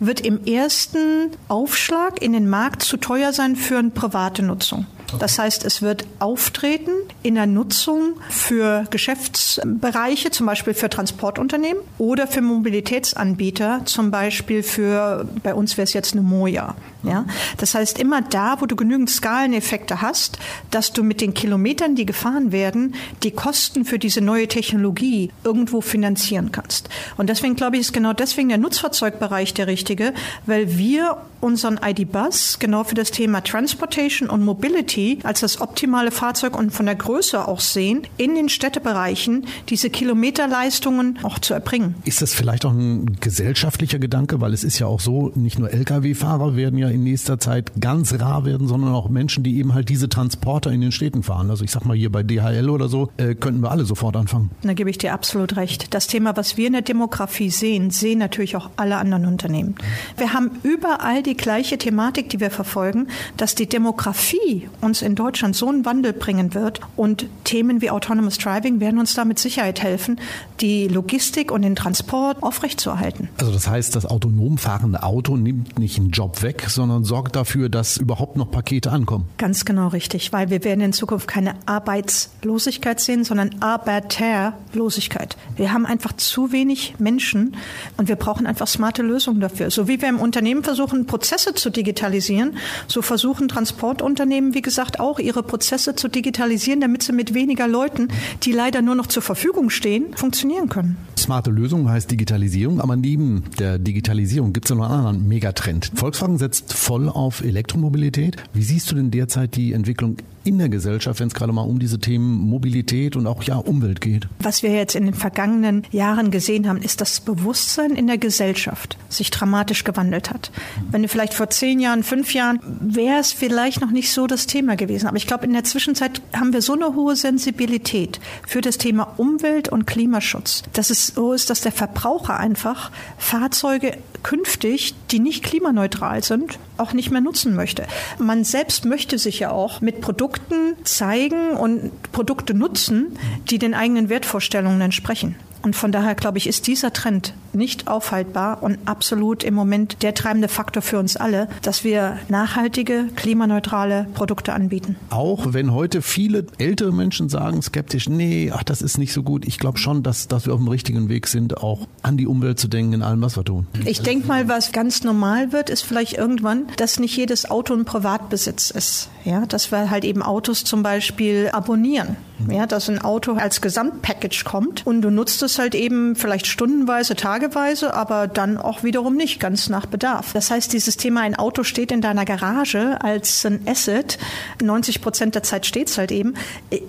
wird 0.00 0.22
im 0.22 0.44
ersten 0.46 1.32
Aufschlag 1.48 2.22
in 2.22 2.32
den 2.32 2.48
Markt 2.48 2.82
zu 2.82 2.96
teuer 2.96 3.34
sein 3.34 3.54
für 3.54 3.78
eine 3.78 3.90
private 3.90 4.42
Nutzung. 4.42 4.86
Das 5.18 5.38
heißt, 5.38 5.64
es 5.64 5.80
wird 5.80 6.04
auftreten 6.18 6.90
in 7.22 7.34
der 7.34 7.46
Nutzung 7.46 8.14
für 8.28 8.84
Geschäftsbereiche, 8.90 10.30
zum 10.30 10.46
Beispiel 10.46 10.74
für 10.74 10.90
Transportunternehmen 10.90 11.82
oder 11.96 12.26
für 12.26 12.42
Mobilitätsanbieter, 12.42 13.82
zum 13.86 14.10
Beispiel 14.10 14.62
für, 14.62 15.26
bei 15.42 15.54
uns 15.54 15.76
wäre 15.76 15.84
es 15.84 15.94
jetzt 15.94 16.12
eine 16.12 16.22
Moja. 16.22 16.76
Ja? 17.02 17.24
Das 17.56 17.74
heißt, 17.74 17.98
immer 17.98 18.20
da, 18.20 18.60
wo 18.60 18.66
du 18.66 18.76
genügend 18.76 19.08
Skaleneffekte 19.08 20.02
hast, 20.02 20.38
dass 20.70 20.92
du 20.92 21.02
mit 21.02 21.20
den 21.20 21.32
Kilometern, 21.32 21.94
die 21.94 22.04
gefahren 22.04 22.52
werden, 22.52 22.94
die 23.22 23.30
Kosten 23.30 23.84
für 23.84 23.98
diese 23.98 24.20
neue 24.20 24.46
Technologie 24.46 25.30
irgendwo 25.42 25.80
finanzieren 25.80 26.52
kannst. 26.52 26.90
Und 27.16 27.30
deswegen 27.30 27.56
glaube 27.56 27.76
ich, 27.76 27.82
ist 27.82 27.92
genau 27.92 28.12
deswegen 28.12 28.50
der 28.50 28.58
Nutzfahrzeugbereich 28.58 29.54
der 29.54 29.68
richtige, 29.68 30.12
weil 30.44 30.76
wir 30.76 31.16
unseren 31.40 31.78
ID-Bus 31.82 32.58
genau 32.58 32.84
für 32.84 32.96
das 32.96 33.12
Thema 33.12 33.42
Transportation 33.42 34.28
und 34.28 34.44
Mobility 34.44 34.97
als 35.22 35.40
das 35.40 35.60
optimale 35.60 36.10
Fahrzeug 36.10 36.58
und 36.58 36.70
von 36.70 36.86
der 36.86 36.94
Größe 36.94 37.46
auch 37.46 37.60
sehen, 37.60 38.02
in 38.16 38.34
den 38.34 38.48
Städtebereichen 38.48 39.46
diese 39.68 39.90
Kilometerleistungen 39.90 41.18
auch 41.22 41.38
zu 41.38 41.54
erbringen. 41.54 41.94
Ist 42.04 42.22
das 42.22 42.34
vielleicht 42.34 42.64
auch 42.64 42.72
ein 42.72 43.16
gesellschaftlicher 43.20 43.98
Gedanke, 43.98 44.40
weil 44.40 44.52
es 44.52 44.64
ist 44.64 44.78
ja 44.78 44.86
auch 44.86 45.00
so, 45.00 45.30
nicht 45.34 45.58
nur 45.58 45.72
Lkw-Fahrer 45.72 46.56
werden 46.56 46.78
ja 46.78 46.88
in 46.88 47.04
nächster 47.04 47.38
Zeit 47.38 47.72
ganz 47.80 48.12
rar 48.18 48.44
werden, 48.44 48.66
sondern 48.66 48.92
auch 48.92 49.08
Menschen, 49.08 49.44
die 49.44 49.58
eben 49.58 49.74
halt 49.74 49.88
diese 49.88 50.08
Transporter 50.08 50.72
in 50.72 50.80
den 50.80 50.92
Städten 50.92 51.22
fahren. 51.22 51.50
Also 51.50 51.64
ich 51.64 51.70
sag 51.70 51.84
mal 51.84 51.96
hier 51.96 52.10
bei 52.10 52.22
DHL 52.22 52.68
oder 52.68 52.88
so, 52.88 53.10
äh, 53.16 53.34
könnten 53.34 53.62
wir 53.62 53.70
alle 53.70 53.84
sofort 53.84 54.16
anfangen. 54.16 54.50
Da 54.62 54.74
gebe 54.74 54.90
ich 54.90 54.98
dir 54.98 55.12
absolut 55.12 55.56
recht. 55.56 55.94
Das 55.94 56.06
Thema, 56.06 56.36
was 56.36 56.56
wir 56.56 56.66
in 56.66 56.72
der 56.72 56.82
Demografie 56.82 57.50
sehen, 57.50 57.90
sehen 57.90 58.18
natürlich 58.18 58.56
auch 58.56 58.70
alle 58.76 58.96
anderen 58.96 59.26
Unternehmen. 59.26 59.76
Wir 60.16 60.32
haben 60.32 60.50
überall 60.62 61.22
die 61.22 61.36
gleiche 61.36 61.78
Thematik, 61.78 62.28
die 62.30 62.40
wir 62.40 62.50
verfolgen, 62.50 63.08
dass 63.36 63.54
die 63.54 63.68
Demografie 63.68 64.68
uns 64.88 65.02
in 65.02 65.14
Deutschland 65.14 65.54
so 65.54 65.68
einen 65.68 65.84
Wandel 65.84 66.12
bringen 66.12 66.54
wird 66.54 66.80
und 66.96 67.26
Themen 67.44 67.80
wie 67.80 67.90
Autonomous 67.90 68.38
Driving 68.38 68.80
werden 68.80 68.98
uns 68.98 69.14
da 69.14 69.24
mit 69.24 69.38
Sicherheit 69.38 69.82
helfen, 69.82 70.18
die 70.60 70.88
Logistik 70.88 71.52
und 71.52 71.62
den 71.62 71.76
Transport 71.76 72.42
aufrechtzuerhalten. 72.42 73.28
Also 73.38 73.52
das 73.52 73.68
heißt, 73.68 73.94
das 73.94 74.06
autonom 74.06 74.58
fahrende 74.58 75.02
Auto 75.02 75.36
nimmt 75.36 75.78
nicht 75.78 75.98
einen 75.98 76.10
Job 76.10 76.42
weg, 76.42 76.64
sondern 76.68 77.04
sorgt 77.04 77.36
dafür, 77.36 77.68
dass 77.68 77.98
überhaupt 77.98 78.36
noch 78.36 78.50
Pakete 78.50 78.90
ankommen. 78.90 79.26
Ganz 79.36 79.64
genau 79.64 79.88
richtig, 79.88 80.32
weil 80.32 80.50
wir 80.50 80.64
werden 80.64 80.80
in 80.80 80.92
Zukunft 80.92 81.28
keine 81.28 81.54
Arbeitslosigkeit 81.66 82.98
sehen, 83.00 83.24
sondern 83.24 83.56
Arbeiterlosigkeit. 83.60 85.36
Wir 85.56 85.72
haben 85.72 85.84
einfach 85.84 86.14
zu 86.14 86.50
wenig 86.50 86.94
Menschen 86.98 87.56
und 87.98 88.08
wir 88.08 88.16
brauchen 88.16 88.46
einfach 88.46 88.66
smarte 88.66 89.02
Lösungen 89.02 89.40
dafür. 89.40 89.70
So 89.70 89.86
wie 89.86 90.00
wir 90.00 90.08
im 90.08 90.18
Unternehmen 90.18 90.64
versuchen, 90.64 91.06
Prozesse 91.06 91.54
zu 91.54 91.70
digitalisieren, 91.70 92.56
so 92.86 93.02
versuchen 93.02 93.48
Transportunternehmen, 93.48 94.54
wie 94.54 94.62
gesagt, 94.62 94.77
auch 95.00 95.18
ihre 95.18 95.42
Prozesse 95.42 95.94
zu 95.94 96.08
digitalisieren, 96.08 96.80
damit 96.80 97.02
sie 97.02 97.12
mit 97.12 97.34
weniger 97.34 97.66
Leuten, 97.66 98.08
die 98.44 98.52
leider 98.52 98.80
nur 98.80 98.94
noch 98.94 99.06
zur 99.06 99.22
Verfügung 99.22 99.70
stehen, 99.70 100.14
funktionieren 100.14 100.68
können. 100.68 100.96
Smarte 101.16 101.50
Lösung 101.50 101.90
heißt 101.90 102.10
Digitalisierung, 102.10 102.80
aber 102.80 102.96
neben 102.96 103.44
der 103.58 103.78
Digitalisierung 103.78 104.52
gibt 104.52 104.70
es 104.70 104.76
noch 104.76 104.84
einen 104.84 104.94
anderen 104.94 105.28
Megatrend. 105.28 105.90
Volkswagen 105.94 106.38
setzt 106.38 106.72
voll 106.72 107.08
auf 107.08 107.42
Elektromobilität. 107.42 108.36
Wie 108.52 108.62
siehst 108.62 108.90
du 108.90 108.94
denn 108.94 109.10
derzeit 109.10 109.56
die 109.56 109.72
Entwicklung 109.72 110.16
in 110.48 110.58
der 110.58 110.70
Gesellschaft, 110.70 111.20
wenn 111.20 111.28
es 111.28 111.34
gerade 111.34 111.52
mal 111.52 111.62
um 111.62 111.78
diese 111.78 111.98
Themen 111.98 112.38
Mobilität 112.38 113.16
und 113.16 113.26
auch 113.26 113.42
ja 113.42 113.56
Umwelt 113.56 114.00
geht? 114.00 114.28
Was 114.38 114.62
wir 114.62 114.72
jetzt 114.72 114.96
in 114.96 115.04
den 115.04 115.14
vergangenen 115.14 115.82
Jahren 115.90 116.30
gesehen 116.30 116.66
haben, 116.66 116.78
ist, 116.78 117.02
dass 117.02 117.10
das 117.10 117.20
Bewusstsein 117.20 117.90
in 117.90 118.06
der 118.06 118.16
Gesellschaft 118.16 118.96
sich 119.10 119.30
dramatisch 119.30 119.84
gewandelt 119.84 120.30
hat. 120.30 120.50
Wenn 120.90 121.02
du 121.02 121.08
vielleicht 121.08 121.34
vor 121.34 121.50
zehn 121.50 121.80
Jahren, 121.80 122.02
fünf 122.02 122.32
Jahren, 122.32 122.60
wäre 122.80 123.20
es 123.20 123.32
vielleicht 123.32 123.82
noch 123.82 123.90
nicht 123.90 124.10
so 124.10 124.26
das 124.26 124.46
Thema 124.46 124.76
gewesen. 124.76 125.06
Aber 125.06 125.18
ich 125.18 125.26
glaube, 125.26 125.44
in 125.44 125.52
der 125.52 125.64
Zwischenzeit 125.64 126.22
haben 126.32 126.54
wir 126.54 126.62
so 126.62 126.72
eine 126.72 126.94
hohe 126.94 127.14
Sensibilität 127.14 128.18
für 128.46 128.62
das 128.62 128.78
Thema 128.78 129.14
Umwelt 129.18 129.68
und 129.68 129.86
Klimaschutz, 129.86 130.62
dass 130.72 130.88
es 130.88 131.08
so 131.08 131.34
ist, 131.34 131.50
dass 131.50 131.60
der 131.60 131.72
Verbraucher 131.72 132.38
einfach 132.38 132.90
Fahrzeuge 133.18 133.98
künftig, 134.22 134.94
die 135.10 135.18
nicht 135.18 135.42
klimaneutral 135.42 136.22
sind, 136.22 136.58
auch 136.76 136.92
nicht 136.92 137.10
mehr 137.10 137.20
nutzen 137.20 137.54
möchte. 137.54 137.86
Man 138.18 138.44
selbst 138.44 138.84
möchte 138.84 139.18
sich 139.18 139.40
ja 139.40 139.50
auch 139.50 139.80
mit 139.80 140.00
Produkten 140.00 140.76
zeigen 140.84 141.52
und 141.52 141.90
Produkte 142.12 142.54
nutzen, 142.54 143.18
die 143.50 143.58
den 143.58 143.74
eigenen 143.74 144.08
Wertvorstellungen 144.08 144.80
entsprechen. 144.80 145.36
Und 145.62 145.74
von 145.74 145.92
daher, 145.92 146.14
glaube 146.14 146.38
ich, 146.38 146.46
ist 146.46 146.66
dieser 146.66 146.92
Trend 146.92 147.34
nicht 147.52 147.88
aufhaltbar 147.88 148.62
und 148.62 148.78
absolut 148.86 149.44
im 149.44 149.54
Moment 149.54 150.02
der 150.02 150.14
treibende 150.14 150.48
Faktor 150.48 150.82
für 150.82 150.98
uns 150.98 151.16
alle, 151.16 151.48
dass 151.62 151.84
wir 151.84 152.18
nachhaltige, 152.28 153.06
klimaneutrale 153.16 154.06
Produkte 154.14 154.52
anbieten. 154.52 154.96
Auch 155.10 155.52
wenn 155.52 155.72
heute 155.72 156.02
viele 156.02 156.46
ältere 156.58 156.92
Menschen 156.92 157.28
sagen 157.28 157.62
skeptisch, 157.62 158.08
nee, 158.08 158.52
ach, 158.54 158.62
das 158.62 158.82
ist 158.82 158.98
nicht 158.98 159.12
so 159.12 159.22
gut. 159.22 159.46
Ich 159.46 159.58
glaube 159.58 159.78
schon, 159.78 160.02
dass, 160.02 160.28
dass 160.28 160.46
wir 160.46 160.54
auf 160.54 160.60
dem 160.60 160.68
richtigen 160.68 161.08
Weg 161.08 161.26
sind, 161.26 161.58
auch 161.58 161.86
an 162.02 162.16
die 162.16 162.26
Umwelt 162.26 162.58
zu 162.58 162.68
denken 162.68 162.94
in 162.94 163.02
allem, 163.02 163.22
was 163.22 163.36
wir 163.36 163.44
tun. 163.44 163.66
Ich 163.84 164.00
denke 164.02 164.26
mal, 164.26 164.48
was 164.48 164.72
ganz 164.72 165.04
normal 165.04 165.52
wird, 165.52 165.70
ist 165.70 165.82
vielleicht 165.82 166.14
irgendwann, 166.14 166.64
dass 166.76 166.98
nicht 166.98 167.16
jedes 167.16 167.50
Auto 167.50 167.74
ein 167.74 167.84
Privatbesitz 167.84 168.70
ist. 168.70 169.08
Ja, 169.24 169.44
dass 169.46 169.70
wir 169.72 169.90
halt 169.90 170.04
eben 170.04 170.22
Autos 170.22 170.64
zum 170.64 170.82
Beispiel 170.82 171.50
abonnieren. 171.52 172.16
Ja, 172.48 172.66
dass 172.66 172.88
ein 172.88 173.00
Auto 173.00 173.32
als 173.32 173.60
Gesamtpackage 173.60 174.44
kommt 174.44 174.86
und 174.86 175.02
du 175.02 175.10
nutzt 175.10 175.42
es 175.42 175.58
halt 175.58 175.74
eben 175.74 176.14
vielleicht 176.14 176.46
stundenweise, 176.46 177.16
tageweise 177.16 177.37
tageweise, 177.38 177.94
aber 177.94 178.26
dann 178.26 178.56
auch 178.58 178.82
wiederum 178.82 179.16
nicht, 179.16 179.40
ganz 179.40 179.68
nach 179.68 179.86
Bedarf. 179.86 180.32
Das 180.32 180.50
heißt, 180.50 180.72
dieses 180.72 180.96
Thema, 180.96 181.20
ein 181.20 181.36
Auto 181.36 181.62
steht 181.62 181.92
in 181.92 182.00
deiner 182.00 182.24
Garage 182.24 182.98
als 183.02 183.44
ein 183.46 183.60
Asset, 183.66 184.18
90 184.62 185.00
Prozent 185.00 185.34
der 185.34 185.42
Zeit 185.42 185.66
steht 185.66 185.88
es 185.88 185.98
halt 185.98 186.10
eben. 186.10 186.34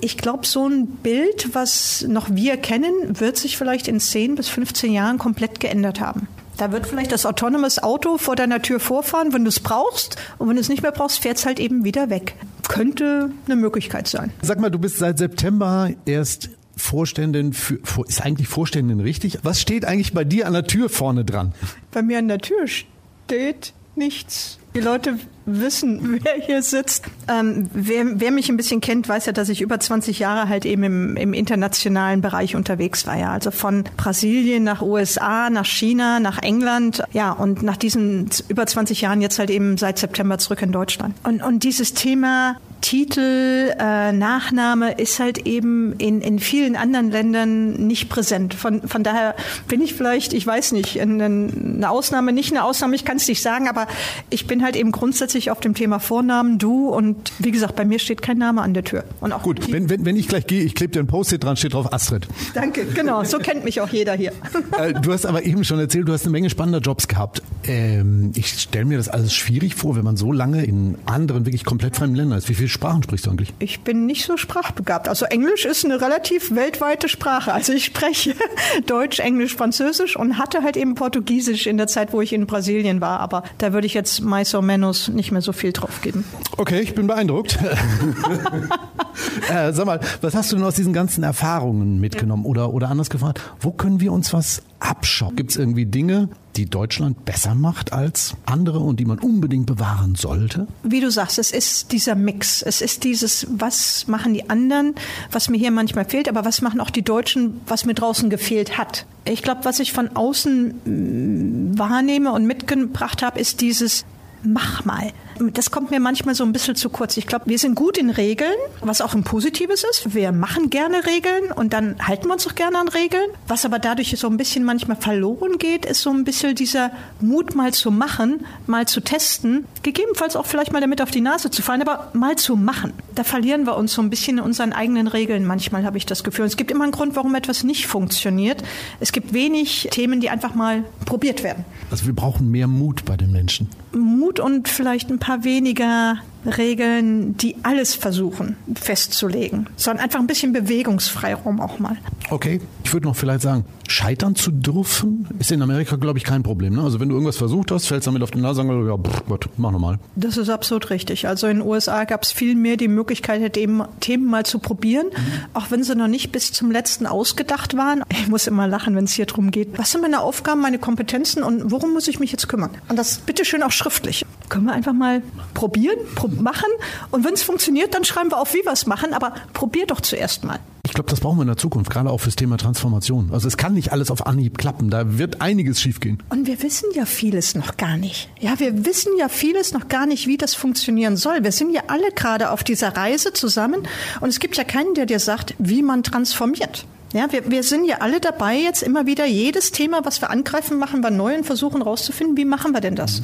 Ich 0.01 0.17
glaube, 0.17 0.45
so 0.45 0.67
ein 0.67 0.87
Bild, 0.87 1.53
was 1.53 2.05
noch 2.07 2.29
wir 2.31 2.57
kennen, 2.57 2.93
wird 3.07 3.37
sich 3.37 3.57
vielleicht 3.57 3.87
in 3.87 3.99
10 3.99 4.35
bis 4.35 4.49
15 4.49 4.91
Jahren 4.91 5.17
komplett 5.17 5.59
geändert 5.59 5.99
haben. 5.99 6.27
Da 6.57 6.73
wird 6.73 6.87
vielleicht 6.87 7.13
das 7.13 7.25
autonomes 7.25 7.81
Auto 7.81 8.17
vor 8.17 8.35
deiner 8.35 8.61
Tür 8.61 8.81
vorfahren, 8.81 9.31
wenn 9.31 9.45
du 9.45 9.49
es 9.49 9.61
brauchst. 9.61 10.17
Und 10.39 10.49
wenn 10.49 10.55
du 10.55 10.61
es 10.61 10.67
nicht 10.67 10.81
mehr 10.81 10.91
brauchst, 10.91 11.19
fährt 11.19 11.37
es 11.37 11.45
halt 11.45 11.57
eben 11.57 11.85
wieder 11.85 12.09
weg. 12.09 12.35
Könnte 12.67 13.31
eine 13.45 13.55
Möglichkeit 13.55 14.07
sein. 14.07 14.33
Sag 14.41 14.59
mal, 14.59 14.69
du 14.69 14.77
bist 14.77 14.97
seit 14.97 15.19
September 15.19 15.89
erst 16.05 16.49
Vorständin 16.79 17.53
für, 17.53 17.79
ist 18.07 18.21
eigentlich 18.21 18.47
Vorständin 18.47 18.99
richtig? 18.99 19.39
Was 19.43 19.61
steht 19.61 19.85
eigentlich 19.85 20.13
bei 20.13 20.23
dir 20.23 20.47
an 20.47 20.53
der 20.53 20.65
Tür 20.65 20.89
vorne 20.89 21.25
dran? 21.25 21.53
Bei 21.91 22.01
mir 22.01 22.19
an 22.19 22.27
der 22.27 22.39
Tür 22.39 22.67
steht 22.67 23.73
nichts. 23.95 24.57
Die 24.75 24.79
Leute 24.79 25.17
wissen, 25.45 26.19
wer 26.23 26.35
hier 26.35 26.61
sitzt. 26.61 27.05
Ähm, 27.27 27.69
wer, 27.73 28.19
wer, 28.19 28.31
mich 28.31 28.49
ein 28.49 28.57
bisschen 28.57 28.81
kennt, 28.81 29.09
weiß 29.09 29.25
ja, 29.25 29.31
dass 29.31 29.49
ich 29.49 29.61
über 29.61 29.79
20 29.79 30.19
Jahre 30.19 30.47
halt 30.47 30.65
eben 30.65 30.83
im, 30.83 31.17
im, 31.17 31.33
internationalen 31.33 32.21
Bereich 32.21 32.55
unterwegs 32.55 33.05
war. 33.07 33.17
Ja. 33.17 33.31
Also 33.31 33.51
von 33.51 33.83
Brasilien 33.97 34.63
nach 34.63 34.81
USA, 34.81 35.49
nach 35.49 35.65
China, 35.65 36.19
nach 36.19 36.41
England. 36.41 37.03
Ja, 37.13 37.31
und 37.31 37.63
nach 37.63 37.77
diesen 37.77 38.29
über 38.47 38.65
20 38.65 39.01
Jahren 39.01 39.21
jetzt 39.21 39.39
halt 39.39 39.49
eben 39.49 39.77
seit 39.77 39.97
September 39.97 40.37
zurück 40.37 40.61
in 40.61 40.71
Deutschland. 40.71 41.15
Und, 41.23 41.43
und 41.43 41.63
dieses 41.63 41.93
Thema 41.93 42.55
Titel, 42.81 43.73
äh, 43.79 44.11
Nachname 44.11 44.93
ist 44.93 45.19
halt 45.19 45.45
eben 45.45 45.93
in, 45.93 46.21
in 46.21 46.39
vielen 46.39 46.75
anderen 46.75 47.11
Ländern 47.11 47.87
nicht 47.87 48.09
präsent. 48.09 48.53
Von, 48.53 48.87
von 48.87 49.03
daher 49.03 49.35
bin 49.67 49.81
ich 49.81 49.93
vielleicht, 49.93 50.33
ich 50.33 50.45
weiß 50.45 50.71
nicht, 50.71 50.99
eine 50.99 51.89
Ausnahme, 51.89 52.33
nicht 52.33 52.51
eine 52.51 52.63
Ausnahme, 52.63 52.95
ich 52.95 53.05
kann 53.05 53.17
es 53.17 53.27
nicht 53.27 53.41
sagen, 53.41 53.67
aber 53.67 53.87
ich 54.29 54.47
bin 54.47 54.63
halt 54.63 54.75
eben 54.75 54.91
grundsätzlich 54.91 55.51
auf 55.51 55.59
dem 55.59 55.73
Thema 55.73 55.99
Vornamen, 55.99 56.57
du 56.57 56.89
und 56.89 57.31
wie 57.39 57.51
gesagt, 57.51 57.75
bei 57.75 57.85
mir 57.85 57.99
steht 57.99 58.21
kein 58.21 58.37
Name 58.37 58.61
an 58.61 58.73
der 58.73 58.83
Tür. 58.83 59.03
Und 59.19 59.33
auch 59.33 59.43
Gut, 59.43 59.71
wenn, 59.71 59.89
wenn, 59.89 60.05
wenn 60.05 60.15
ich 60.15 60.27
gleich 60.27 60.47
gehe, 60.47 60.63
ich 60.63 60.75
klebe 60.75 60.93
dir 60.93 60.99
ein 60.99 61.07
Post-it 61.07 61.43
dran, 61.43 61.57
steht 61.57 61.73
drauf 61.73 61.91
Astrid. 61.91 62.27
Danke, 62.53 62.85
genau, 62.85 63.23
so 63.23 63.39
kennt 63.39 63.63
mich 63.63 63.81
auch 63.81 63.89
jeder 63.89 64.13
hier. 64.13 64.31
Äh, 64.77 64.93
du 64.93 65.11
hast 65.11 65.25
aber 65.25 65.43
eben 65.43 65.63
schon 65.63 65.79
erzählt, 65.79 66.07
du 66.07 66.13
hast 66.13 66.23
eine 66.23 66.31
Menge 66.31 66.49
spannender 66.49 66.79
Jobs 66.79 67.07
gehabt. 67.07 67.41
Ähm, 67.63 68.31
ich 68.35 68.47
stelle 68.47 68.85
mir 68.85 68.97
das 68.97 69.09
alles 69.09 69.33
schwierig 69.33 69.75
vor, 69.75 69.95
wenn 69.95 70.03
man 70.03 70.17
so 70.17 70.31
lange 70.31 70.63
in 70.63 70.97
anderen, 71.05 71.45
wirklich 71.45 71.65
komplett 71.65 71.95
fremden 71.95 72.15
Ländern 72.15 72.37
ist. 72.37 72.49
Wie 72.49 72.53
viele 72.69 72.73
Sprachen 72.73 73.03
sprichst 73.03 73.25
du 73.25 73.31
eigentlich? 73.31 73.53
Ich 73.59 73.81
bin 73.81 74.05
nicht 74.05 74.25
so 74.25 74.37
sprachbegabt. 74.37 75.07
Also 75.07 75.25
Englisch 75.25 75.65
ist 75.65 75.85
eine 75.85 75.99
relativ 76.01 76.55
weltweite 76.55 77.09
Sprache. 77.09 77.53
Also 77.53 77.73
ich 77.73 77.85
spreche 77.85 78.35
Deutsch, 78.85 79.19
Englisch, 79.19 79.55
Französisch 79.55 80.15
und 80.15 80.37
hatte 80.37 80.63
halt 80.63 80.77
eben 80.77 80.95
Portugiesisch 80.95 81.67
in 81.67 81.77
der 81.77 81.87
Zeit, 81.87 82.13
wo 82.13 82.21
ich 82.21 82.33
in 82.33 82.45
Brasilien 82.45 83.01
war. 83.01 83.19
Aber 83.19 83.43
da 83.57 83.73
würde 83.73 83.87
ich 83.87 83.93
jetzt 83.93 84.21
mais 84.21 84.53
o 84.53 84.61
menos 84.61 85.07
nicht 85.07 85.31
mehr 85.31 85.41
so 85.41 85.51
viel 85.51 85.73
drauf 85.73 86.01
geben. 86.01 86.23
Okay, 86.57 86.79
ich 86.81 86.93
bin 86.93 87.07
beeindruckt. 87.07 87.57
äh, 89.49 89.73
sag 89.73 89.85
mal, 89.85 89.99
was 90.21 90.35
hast 90.35 90.51
du 90.51 90.55
denn 90.55 90.65
aus 90.65 90.75
diesen 90.75 90.93
ganzen 90.93 91.23
Erfahrungen 91.23 91.99
mitgenommen? 91.99 92.45
Oder, 92.45 92.73
oder 92.73 92.89
anders 92.89 93.09
gefragt, 93.09 93.41
wo 93.59 93.71
können 93.71 93.99
wir 93.99 94.11
uns 94.11 94.33
was 94.33 94.61
abschauen? 94.79 95.35
Gibt 95.35 95.51
es 95.51 95.57
irgendwie 95.57 95.85
Dinge, 95.85 96.29
die 96.55 96.65
Deutschland 96.65 97.25
besser 97.25 97.55
macht 97.55 97.93
als 97.93 98.35
andere 98.45 98.79
und 98.79 98.99
die 98.99 99.05
man 99.05 99.19
unbedingt 99.19 99.65
bewahren 99.65 100.15
sollte? 100.15 100.67
Wie 100.83 100.99
du 100.99 101.11
sagst, 101.11 101.39
es 101.39 101.51
ist 101.51 101.91
dieser 101.91 102.15
Mix. 102.15 102.61
Es 102.61 102.81
ist 102.81 103.03
dieses, 103.03 103.47
was 103.49 104.07
machen 104.07 104.33
die 104.33 104.49
anderen, 104.49 104.95
was 105.31 105.49
mir 105.49 105.57
hier 105.57 105.71
manchmal 105.71 106.05
fehlt, 106.05 106.27
aber 106.27 106.45
was 106.45 106.61
machen 106.61 106.79
auch 106.81 106.89
die 106.89 107.03
Deutschen, 107.03 107.61
was 107.67 107.85
mir 107.85 107.93
draußen 107.93 108.29
gefehlt 108.29 108.77
hat. 108.77 109.05
Ich 109.25 109.43
glaube, 109.43 109.61
was 109.63 109.79
ich 109.79 109.93
von 109.93 110.15
außen 110.15 111.71
mm, 111.73 111.77
wahrnehme 111.77 112.31
und 112.31 112.45
mitgebracht 112.45 113.21
habe, 113.21 113.39
ist 113.39 113.61
dieses 113.61 114.05
Mach 114.41 114.85
mal 114.85 115.11
das 115.39 115.71
kommt 115.71 115.91
mir 115.91 115.99
manchmal 115.99 116.35
so 116.35 116.43
ein 116.43 116.51
bisschen 116.51 116.75
zu 116.75 116.89
kurz. 116.89 117.15
Ich 117.17 117.25
glaube, 117.25 117.45
wir 117.47 117.57
sind 117.57 117.75
gut 117.75 117.97
in 117.97 118.09
Regeln, 118.09 118.55
was 118.81 119.01
auch 119.01 119.13
ein 119.13 119.23
Positives 119.23 119.85
ist. 119.89 120.13
Wir 120.13 120.31
machen 120.31 120.69
gerne 120.69 121.05
Regeln 121.05 121.51
und 121.55 121.73
dann 121.73 121.95
halten 122.05 122.27
wir 122.27 122.33
uns 122.33 122.45
auch 122.47 122.55
gerne 122.55 122.77
an 122.77 122.89
Regeln. 122.89 123.29
Was 123.47 123.65
aber 123.65 123.79
dadurch 123.79 124.13
so 124.17 124.27
ein 124.27 124.37
bisschen 124.37 124.63
manchmal 124.63 124.97
verloren 124.97 125.57
geht, 125.57 125.85
ist 125.85 126.01
so 126.01 126.09
ein 126.09 126.23
bisschen 126.23 126.55
dieser 126.55 126.91
Mut 127.21 127.55
mal 127.55 127.73
zu 127.73 127.91
machen, 127.91 128.45
mal 128.67 128.87
zu 128.87 129.01
testen, 129.01 129.65
gegebenenfalls 129.83 130.35
auch 130.35 130.45
vielleicht 130.45 130.73
mal 130.73 130.81
damit 130.81 131.01
auf 131.01 131.11
die 131.11 131.21
Nase 131.21 131.49
zu 131.49 131.61
fallen, 131.61 131.81
aber 131.81 132.11
mal 132.13 132.35
zu 132.35 132.55
machen. 132.55 132.93
Da 133.15 133.23
verlieren 133.23 133.65
wir 133.65 133.77
uns 133.77 133.93
so 133.93 134.01
ein 134.01 134.09
bisschen 134.09 134.39
in 134.39 134.43
unseren 134.43 134.73
eigenen 134.73 135.07
Regeln. 135.07 135.45
Manchmal 135.45 135.85
habe 135.85 135.97
ich 135.97 136.05
das 136.05 136.23
Gefühl. 136.23 136.43
Und 136.43 136.49
es 136.49 136.57
gibt 136.57 136.71
immer 136.71 136.83
einen 136.83 136.91
Grund, 136.91 137.15
warum 137.15 137.33
etwas 137.35 137.63
nicht 137.63 137.87
funktioniert. 137.87 138.61
Es 138.99 139.11
gibt 139.11 139.33
wenig 139.33 139.87
Themen, 139.91 140.19
die 140.19 140.29
einfach 140.29 140.53
mal 140.53 140.83
probiert 141.05 141.43
werden. 141.43 141.63
Also 141.91 142.05
wir 142.05 142.13
brauchen 142.13 142.51
mehr 142.51 142.67
Mut 142.67 143.05
bei 143.05 143.15
den 143.15 143.31
Menschen. 143.31 143.69
Mut 143.91 144.39
und 144.39 144.67
vielleicht 144.67 145.09
ein 145.09 145.19
paar 145.19 145.28
weniger 145.37 146.17
Regeln, 146.45 147.35
die 147.37 147.55
alles 147.63 147.95
versuchen 147.95 148.55
festzulegen, 148.75 149.67
sondern 149.75 150.05
einfach 150.05 150.19
ein 150.19 150.27
bisschen 150.27 150.53
Bewegungsfreiraum 150.53 151.59
auch 151.59 151.79
mal. 151.79 151.97
Okay, 152.29 152.61
ich 152.83 152.93
würde 152.93 153.07
noch 153.07 153.15
vielleicht 153.15 153.41
sagen, 153.41 153.65
scheitern 153.87 154.35
zu 154.35 154.51
dürfen 154.51 155.27
ist 155.39 155.51
in 155.51 155.61
Amerika, 155.61 155.95
glaube 155.95 156.17
ich, 156.17 156.23
kein 156.23 156.43
Problem. 156.43 156.75
Ne? 156.75 156.83
Also 156.83 156.99
wenn 156.99 157.09
du 157.09 157.15
irgendwas 157.15 157.37
versucht 157.37 157.71
hast, 157.71 157.87
fällst 157.87 158.07
du 158.07 158.11
damit 158.11 158.23
auf 158.23 158.31
den 158.31 158.41
Nase, 158.41 158.61
ja, 158.61 158.97
pff, 158.97 159.23
Gott, 159.27 159.49
mach 159.57 159.71
nochmal. 159.71 159.99
Das 160.15 160.37
ist 160.37 160.49
absolut 160.49 160.89
richtig. 160.89 161.27
Also 161.27 161.47
in 161.47 161.59
den 161.59 161.67
USA 161.67 162.03
gab 162.05 162.23
es 162.23 162.31
viel 162.31 162.55
mehr 162.55 162.77
die 162.77 162.87
Möglichkeit, 162.87 163.57
eben 163.57 163.83
Themen 163.99 164.25
mal 164.25 164.45
zu 164.45 164.59
probieren, 164.59 165.07
mhm. 165.07 165.45
auch 165.53 165.71
wenn 165.71 165.83
sie 165.83 165.95
noch 165.95 166.07
nicht 166.07 166.31
bis 166.31 166.51
zum 166.51 166.71
letzten 166.71 167.05
ausgedacht 167.05 167.75
waren. 167.75 168.03
Ich 168.11 168.27
muss 168.27 168.47
immer 168.47 168.67
lachen, 168.67 168.95
wenn 168.95 169.05
es 169.05 169.13
hier 169.13 169.25
darum 169.25 169.51
geht, 169.51 169.77
was 169.77 169.91
sind 169.91 170.01
meine 170.01 170.21
Aufgaben, 170.21 170.61
meine 170.61 170.79
Kompetenzen 170.79 171.43
und 171.43 171.71
worum 171.71 171.93
muss 171.93 172.07
ich 172.07 172.19
mich 172.19 172.31
jetzt 172.31 172.47
kümmern? 172.47 172.71
Und 172.87 172.97
das 172.97 173.17
bitteschön 173.19 173.63
auch 173.63 173.71
schriftlich. 173.71 174.25
Können 174.49 174.65
wir 174.65 174.73
einfach 174.73 174.93
mal 174.93 175.21
probieren, 175.53 175.97
probieren 176.15 176.28
machen. 176.29 176.69
Und 177.11 177.25
wenn 177.25 177.33
es 177.33 177.43
funktioniert, 177.43 177.93
dann 177.93 178.03
schreiben 178.03 178.31
wir 178.31 178.39
auf, 178.39 178.53
wie 178.53 178.63
wir 178.63 178.71
es 178.71 178.85
machen. 178.85 179.13
Aber 179.13 179.33
probier 179.53 179.85
doch 179.85 180.01
zuerst 180.01 180.43
mal. 180.43 180.59
Ich 180.89 180.93
glaube, 180.93 181.09
das 181.09 181.19
brauchen 181.19 181.37
wir 181.37 181.43
in 181.43 181.47
der 181.49 181.57
Zukunft, 181.57 181.91
gerade 181.91 182.09
auch 182.09 182.17
fürs 182.17 182.35
Thema 182.35 182.57
Transformation. 182.57 183.29
Also 183.31 183.47
es 183.47 183.57
kann 183.57 183.75
nicht 183.75 183.91
alles 183.91 184.09
auf 184.09 184.25
Anhieb 184.25 184.57
klappen, 184.57 184.89
da 184.89 185.19
wird 185.19 185.39
einiges 185.39 185.79
schiefgehen. 185.79 186.23
Und 186.29 186.47
wir 186.47 186.63
wissen 186.63 186.89
ja 186.95 187.05
vieles 187.05 187.53
noch 187.53 187.77
gar 187.77 187.95
nicht. 187.95 188.27
Ja, 188.39 188.59
wir 188.59 188.85
wissen 188.85 189.11
ja 189.19 189.29
vieles 189.29 189.71
noch 189.71 189.87
gar 189.87 190.07
nicht, 190.07 190.25
wie 190.25 190.37
das 190.37 190.55
funktionieren 190.55 191.15
soll. 191.15 191.43
Wir 191.43 191.51
sind 191.51 191.73
ja 191.73 191.83
alle 191.87 192.11
gerade 192.15 192.49
auf 192.49 192.63
dieser 192.63 192.97
Reise 192.97 193.33
zusammen 193.33 193.87
und 194.19 194.29
es 194.29 194.39
gibt 194.39 194.57
ja 194.57 194.63
keinen, 194.63 194.95
der 194.95 195.05
dir 195.05 195.19
sagt, 195.19 195.53
wie 195.59 195.83
man 195.83 196.01
transformiert. 196.01 196.85
Ja, 197.11 197.31
wir, 197.31 197.49
wir 197.49 197.63
sind 197.63 197.85
ja 197.85 197.97
alle 198.01 198.19
dabei, 198.19 198.55
jetzt 198.55 198.83
immer 198.83 199.07
wieder 199.07 199.25
jedes 199.25 199.71
Thema, 199.71 200.05
was 200.05 200.21
wir 200.21 200.29
angreifen, 200.29 200.77
machen 200.77 201.01
wir 201.01 201.09
neu 201.09 201.35
und 201.35 201.43
versuchen 201.43 201.81
rauszufinden, 201.81 202.37
wie 202.37 202.45
machen 202.45 202.71
wir 202.71 202.81
denn 202.81 202.95
das? 202.95 203.21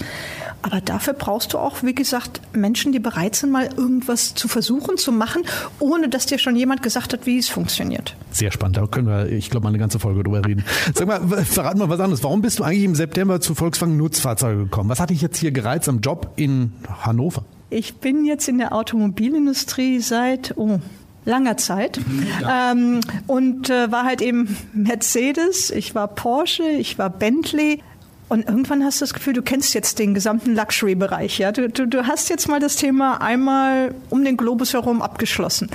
Aber 0.64 0.82
dafür 0.82 1.14
brauchst 1.14 1.54
du 1.54 1.60
auch, 1.60 1.84
wie 1.84 1.94
gesagt, 1.94 2.42
Menschen, 2.54 2.92
die 2.92 2.98
bereit 2.98 3.36
sind, 3.36 3.52
mal 3.52 3.70
irgendwas 3.78 4.34
zu 4.34 4.48
versuchen, 4.48 4.98
zu 4.98 5.12
machen, 5.12 5.44
ohne 5.78 6.10
dass 6.10 6.26
dir 6.26 6.40
schon 6.40 6.56
jemand 6.56 6.82
gesagt 6.82 7.14
hat, 7.14 7.28
wie 7.28 7.38
es 7.38 7.48
funktioniert. 7.48 8.16
Sehr 8.32 8.52
spannend, 8.52 8.78
da 8.78 8.88
können 8.88 9.08
wir, 9.08 9.28
ich 9.28 9.52
glaube, 9.52 9.66
mal 9.66 9.70
eine 9.70 9.78
ganze 9.78 10.00
Folge 10.00 10.24
drüber 10.24 10.44
reden. 10.44 10.66
Sag 10.96 11.06
mal, 11.06 11.46
verrat 11.46 11.78
mal 11.78 11.88
was 11.88 12.00
anderes. 12.00 12.24
Warum 12.24 12.42
bist 12.42 12.58
du 12.58 12.64
eigentlich 12.64 12.86
im 12.86 12.96
September 12.96 13.40
zu 13.40 13.54
Volkswagen 13.54 13.98
Nutzfahrzeuge 13.98 14.64
gekommen? 14.64 14.90
Was 14.90 15.00
hat 15.00 15.12
dich 15.12 15.22
jetzt 15.22 15.38
hier 15.38 15.52
gereizt 15.52 15.88
am 15.88 16.00
Job 16.00 16.32
in 16.38 16.74
Hannover? 17.02 17.46
Ich 17.70 17.98
bin 17.98 18.26
jetzt 18.26 18.48
in 18.48 18.58
der 18.58 18.74
Automobilindustrie 18.74 20.00
seit, 20.00 20.58
oh, 20.58 20.80
langer 21.26 21.58
Zeit. 21.58 22.00
Ja. 22.42 22.72
Ähm, 22.72 23.02
und 23.28 23.70
äh, 23.70 23.92
war 23.92 24.06
halt 24.06 24.22
eben 24.22 24.56
Mercedes, 24.74 25.72
ich 25.72 25.96
war 25.96 26.08
Porsche, 26.08 26.64
ich 26.64 26.98
war 26.98 27.10
Bentley. 27.10 27.82
Und 28.28 28.48
irgendwann 28.48 28.84
hast 28.84 29.02
du 29.02 29.04
das 29.04 29.14
Gefühl, 29.14 29.34
du 29.34 29.44
kennst 29.44 29.74
jetzt 29.76 30.00
den 30.00 30.14
gesamten 30.14 30.56
Luxury-Bereich. 30.56 31.38
Ja? 31.38 31.52
Du, 31.52 31.70
du, 31.70 31.88
du 31.88 32.08
hast 32.08 32.30
jetzt 32.30 32.48
mal 32.48 32.60
das 32.60 32.76
Thema 32.76 33.22
einmal 33.22 33.94
um 34.10 34.24
den 34.24 34.38
Globus 34.38 34.74
herum 34.74 35.02
abgeschlossen. 35.02 35.70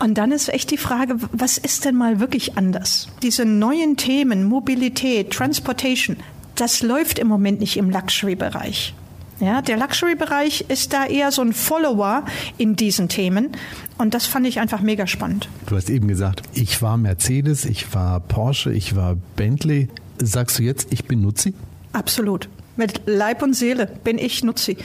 Und 0.00 0.14
dann 0.14 0.32
ist 0.32 0.48
echt 0.48 0.70
die 0.70 0.76
Frage, 0.76 1.16
was 1.32 1.58
ist 1.58 1.84
denn 1.84 1.96
mal 1.96 2.20
wirklich 2.20 2.56
anders? 2.56 3.08
Diese 3.22 3.44
neuen 3.44 3.96
Themen, 3.96 4.44
Mobilität, 4.44 5.32
Transportation, 5.32 6.16
das 6.54 6.82
läuft 6.82 7.18
im 7.18 7.28
Moment 7.28 7.60
nicht 7.60 7.76
im 7.76 7.90
Luxury-Bereich. 7.90 8.94
Ja, 9.40 9.62
der 9.62 9.76
Luxury-Bereich 9.76 10.64
ist 10.68 10.92
da 10.92 11.06
eher 11.06 11.30
so 11.30 11.42
ein 11.42 11.52
Follower 11.52 12.24
in 12.56 12.74
diesen 12.74 13.08
Themen. 13.08 13.52
Und 13.96 14.14
das 14.14 14.26
fand 14.26 14.46
ich 14.46 14.58
einfach 14.58 14.80
mega 14.80 15.06
spannend. 15.06 15.48
Du 15.66 15.76
hast 15.76 15.90
eben 15.90 16.08
gesagt, 16.08 16.42
ich 16.54 16.82
war 16.82 16.96
Mercedes, 16.96 17.64
ich 17.64 17.94
war 17.94 18.20
Porsche, 18.20 18.72
ich 18.72 18.96
war 18.96 19.16
Bentley. 19.36 19.88
Sagst 20.20 20.58
du 20.58 20.64
jetzt, 20.64 20.88
ich 20.92 21.04
bin 21.04 21.20
Nutzi? 21.20 21.54
Absolut. 21.92 22.48
Mit 22.76 23.02
Leib 23.06 23.42
und 23.42 23.54
Seele 23.54 23.86
bin 23.86 24.18
ich 24.18 24.42
Nutzi. 24.42 24.76